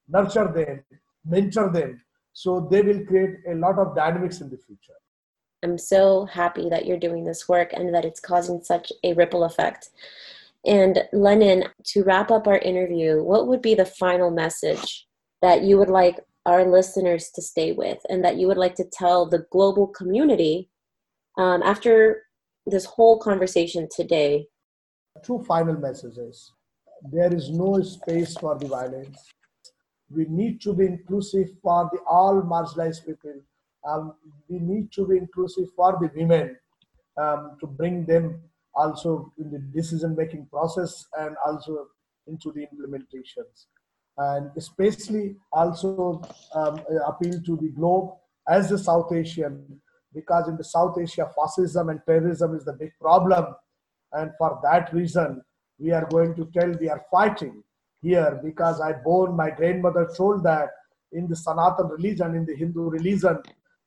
nurture 0.08 0.50
them, 0.50 0.84
mentor 1.28 1.70
them. 1.70 2.00
So 2.32 2.68
they 2.70 2.82
will 2.82 3.04
create 3.04 3.36
a 3.48 3.54
lot 3.54 3.78
of 3.78 3.94
dynamics 3.96 4.40
in 4.40 4.50
the 4.50 4.56
future. 4.56 4.94
I'm 5.62 5.78
so 5.78 6.24
happy 6.26 6.68
that 6.68 6.86
you're 6.86 6.98
doing 6.98 7.24
this 7.24 7.48
work 7.48 7.72
and 7.72 7.92
that 7.94 8.04
it's 8.04 8.20
causing 8.20 8.62
such 8.62 8.92
a 9.02 9.14
ripple 9.14 9.44
effect. 9.44 9.90
And 10.64 11.02
Lenin, 11.12 11.64
to 11.86 12.04
wrap 12.04 12.30
up 12.30 12.46
our 12.46 12.58
interview, 12.58 13.22
what 13.22 13.48
would 13.48 13.62
be 13.62 13.74
the 13.74 13.84
final 13.84 14.30
message 14.30 15.06
that 15.42 15.62
you 15.62 15.78
would 15.78 15.90
like 15.90 16.20
our 16.46 16.64
listeners 16.64 17.30
to 17.34 17.42
stay 17.42 17.72
with 17.72 17.98
and 18.08 18.24
that 18.24 18.36
you 18.36 18.46
would 18.46 18.56
like 18.56 18.74
to 18.76 18.84
tell 18.84 19.26
the 19.26 19.46
global 19.50 19.86
community 19.86 20.70
um, 21.36 21.62
after 21.62 22.22
this 22.66 22.84
whole 22.84 23.18
conversation 23.18 23.88
today? 23.94 24.46
Two 25.22 25.42
final 25.44 25.76
messages. 25.76 26.52
There 27.10 27.32
is 27.34 27.50
no 27.50 27.80
space 27.82 28.36
for 28.36 28.56
the 28.58 28.66
violence. 28.66 29.28
We 30.10 30.24
need 30.28 30.60
to 30.62 30.72
be 30.72 30.86
inclusive 30.86 31.48
for 31.62 31.88
the 31.92 32.00
all 32.08 32.42
marginalized 32.42 33.06
people 33.06 33.34
um, 33.86 34.14
we 34.48 34.58
need 34.58 34.92
to 34.92 35.06
be 35.06 35.16
inclusive 35.16 35.66
for 35.76 35.98
the 36.00 36.10
women 36.14 36.56
um, 37.16 37.56
to 37.60 37.66
bring 37.66 38.04
them 38.04 38.40
also 38.74 39.32
in 39.38 39.50
the 39.50 39.58
decision 39.58 40.14
making 40.16 40.46
process 40.46 41.06
and 41.18 41.36
also 41.46 41.86
into 42.26 42.52
the 42.52 42.66
implementations. 42.66 43.66
and 44.18 44.50
especially 44.56 45.36
also 45.52 46.20
um, 46.54 46.80
appeal 47.06 47.40
to 47.42 47.56
the 47.56 47.70
globe 47.76 48.10
as 48.48 48.68
the 48.68 48.78
South 48.78 49.12
Asian, 49.12 49.80
because 50.12 50.48
in 50.48 50.56
the 50.56 50.64
South 50.64 50.98
Asia, 50.98 51.30
fascism 51.38 51.88
and 51.88 52.00
terrorism 52.04 52.56
is 52.56 52.64
the 52.64 52.72
big 52.72 52.92
problem. 53.00 53.54
And 54.12 54.32
for 54.38 54.58
that 54.64 54.92
reason, 54.92 55.42
we 55.78 55.92
are 55.92 56.06
going 56.06 56.34
to 56.34 56.48
tell 56.52 56.70
we 56.80 56.88
are 56.88 57.04
fighting 57.10 57.62
here 58.02 58.40
because 58.44 58.80
I 58.80 58.92
born, 58.92 59.36
my 59.36 59.50
grandmother 59.50 60.10
told 60.16 60.44
that 60.44 60.70
in 61.12 61.28
the 61.28 61.36
Sanatan 61.36 61.88
religion, 61.88 62.34
in 62.34 62.44
the 62.44 62.54
Hindu 62.54 62.82
religion, 62.82 63.38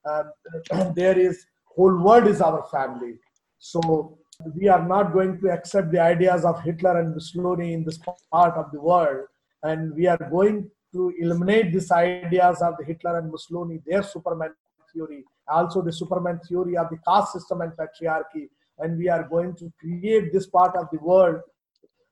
um, 0.05 0.93
there 0.95 1.17
is 1.17 1.45
whole 1.65 1.97
world 2.03 2.27
is 2.27 2.41
our 2.41 2.63
family. 2.71 3.15
So 3.59 4.17
we 4.55 4.67
are 4.67 4.85
not 4.85 5.13
going 5.13 5.39
to 5.39 5.49
accept 5.51 5.91
the 5.91 5.99
ideas 5.99 6.43
of 6.45 6.61
Hitler 6.61 6.99
and 6.99 7.13
Mussolini 7.13 7.73
in 7.73 7.83
this 7.83 7.99
part 8.31 8.57
of 8.57 8.71
the 8.71 8.81
world. 8.81 9.25
And 9.63 9.93
we 9.93 10.07
are 10.07 10.17
going 10.17 10.69
to 10.93 11.13
eliminate 11.19 11.71
these 11.71 11.91
ideas 11.91 12.61
of 12.61 12.75
the 12.77 12.83
Hitler 12.83 13.19
and 13.19 13.31
Mussolini, 13.31 13.79
their 13.85 14.03
Superman 14.03 14.51
theory, 14.93 15.23
also 15.47 15.81
the 15.81 15.93
Superman 15.93 16.39
theory 16.47 16.75
of 16.75 16.89
the 16.89 16.97
caste 17.07 17.33
system 17.33 17.61
and 17.61 17.71
patriarchy, 17.73 18.49
and 18.79 18.97
we 18.97 19.07
are 19.07 19.23
going 19.23 19.55
to 19.55 19.71
create 19.79 20.33
this 20.33 20.47
part 20.47 20.75
of 20.75 20.87
the 20.91 20.99
world 20.99 21.39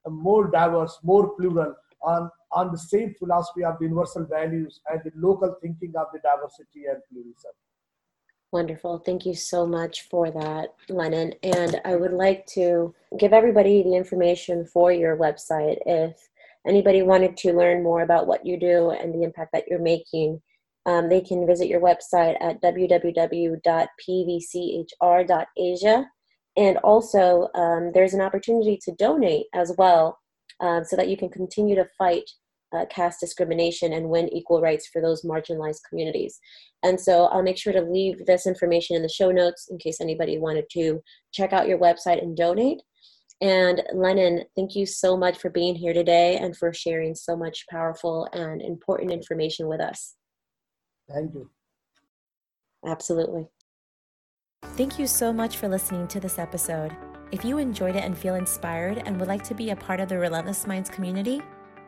more 0.08 0.50
diverse, 0.50 0.98
more 1.02 1.36
plural, 1.36 1.74
on, 2.02 2.30
on 2.52 2.72
the 2.72 2.78
same 2.78 3.14
philosophy 3.18 3.64
of 3.64 3.78
the 3.78 3.84
universal 3.84 4.24
values 4.24 4.80
and 4.90 5.00
the 5.04 5.12
local 5.16 5.56
thinking 5.60 5.92
of 5.96 6.06
the 6.12 6.20
diversity 6.20 6.86
and 6.86 6.98
pluralism. 7.10 7.52
Wonderful. 8.52 8.98
Thank 8.98 9.26
you 9.26 9.34
so 9.34 9.64
much 9.64 10.08
for 10.08 10.30
that, 10.32 10.74
Lenin. 10.88 11.34
And 11.44 11.80
I 11.84 11.94
would 11.94 12.12
like 12.12 12.46
to 12.46 12.92
give 13.16 13.32
everybody 13.32 13.84
the 13.84 13.94
information 13.94 14.66
for 14.66 14.90
your 14.90 15.16
website 15.16 15.78
if 15.86 16.28
anybody 16.66 17.02
wanted 17.02 17.36
to 17.38 17.52
learn 17.52 17.84
more 17.84 18.02
about 18.02 18.26
what 18.26 18.44
you 18.44 18.58
do 18.58 18.90
and 18.90 19.14
the 19.14 19.22
impact 19.22 19.52
that 19.52 19.68
you're 19.68 19.78
making, 19.78 20.42
um, 20.86 21.08
they 21.08 21.20
can 21.20 21.46
visit 21.46 21.68
your 21.68 21.80
website 21.80 22.36
at 22.40 22.60
www.pvchr.asia. 22.60 23.56
And 26.56 26.76
also, 26.78 27.48
um, 27.54 27.92
there's 27.94 28.14
an 28.14 28.20
opportunity 28.20 28.76
to 28.82 28.92
donate 28.96 29.46
as 29.54 29.72
well 29.78 30.18
um, 30.60 30.84
so 30.84 30.96
that 30.96 31.08
you 31.08 31.16
can 31.16 31.28
continue 31.28 31.74
to 31.74 31.88
fight 31.98 32.28
uh, 32.72 32.84
caste 32.86 33.20
discrimination 33.20 33.92
and 33.92 34.08
win 34.08 34.32
equal 34.32 34.60
rights 34.60 34.88
for 34.92 35.02
those 35.02 35.22
marginalized 35.22 35.80
communities. 35.88 36.38
And 36.82 37.00
so 37.00 37.24
I'll 37.26 37.42
make 37.42 37.58
sure 37.58 37.72
to 37.72 37.82
leave 37.82 38.24
this 38.26 38.46
information 38.46 38.96
in 38.96 39.02
the 39.02 39.08
show 39.08 39.30
notes 39.30 39.68
in 39.70 39.78
case 39.78 40.00
anybody 40.00 40.38
wanted 40.38 40.66
to 40.72 41.00
check 41.32 41.52
out 41.52 41.68
your 41.68 41.78
website 41.78 42.22
and 42.22 42.36
donate. 42.36 42.80
And 43.40 43.82
Lenin, 43.94 44.44
thank 44.54 44.76
you 44.76 44.84
so 44.84 45.16
much 45.16 45.38
for 45.38 45.48
being 45.50 45.74
here 45.74 45.94
today 45.94 46.36
and 46.36 46.56
for 46.56 46.72
sharing 46.74 47.14
so 47.14 47.36
much 47.36 47.64
powerful 47.70 48.28
and 48.32 48.60
important 48.60 49.12
information 49.12 49.66
with 49.66 49.80
us. 49.80 50.14
Thank 51.12 51.34
you. 51.34 51.50
Absolutely. 52.86 53.48
Thank 54.62 54.98
you 54.98 55.06
so 55.06 55.32
much 55.32 55.56
for 55.56 55.68
listening 55.68 56.06
to 56.08 56.20
this 56.20 56.38
episode. 56.38 56.94
If 57.32 57.44
you 57.44 57.58
enjoyed 57.58 57.96
it 57.96 58.04
and 58.04 58.16
feel 58.16 58.34
inspired 58.34 59.02
and 59.06 59.18
would 59.18 59.28
like 59.28 59.44
to 59.44 59.54
be 59.54 59.70
a 59.70 59.76
part 59.76 60.00
of 60.00 60.08
the 60.08 60.18
Relentless 60.18 60.66
Minds 60.66 60.90
community, 60.90 61.42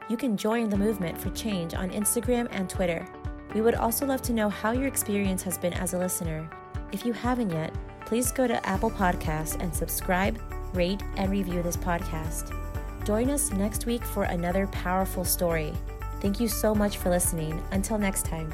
you 0.08 0.16
can 0.16 0.36
join 0.36 0.68
the 0.68 0.76
movement 0.76 1.20
for 1.20 1.30
change 1.30 1.74
on 1.74 1.90
Instagram 1.90 2.48
and 2.50 2.68
Twitter. 2.68 3.06
We 3.54 3.60
would 3.60 3.74
also 3.74 4.06
love 4.06 4.22
to 4.22 4.32
know 4.32 4.48
how 4.48 4.72
your 4.72 4.86
experience 4.86 5.42
has 5.42 5.58
been 5.58 5.72
as 5.74 5.94
a 5.94 5.98
listener. 5.98 6.48
If 6.92 7.04
you 7.04 7.12
haven't 7.12 7.50
yet, 7.50 7.72
please 8.06 8.32
go 8.32 8.46
to 8.46 8.66
Apple 8.66 8.90
Podcasts 8.90 9.60
and 9.60 9.74
subscribe 9.74 10.38
rate, 10.74 11.02
and 11.16 11.30
review 11.30 11.62
this 11.62 11.76
podcast. 11.76 12.56
Join 13.04 13.30
us 13.30 13.50
next 13.52 13.86
week 13.86 14.04
for 14.04 14.24
another 14.24 14.66
powerful 14.68 15.24
story. 15.24 15.72
Thank 16.20 16.40
you 16.40 16.48
so 16.48 16.74
much 16.74 16.98
for 16.98 17.10
listening. 17.10 17.62
Until 17.72 17.98
next 17.98 18.24
time. 18.24 18.52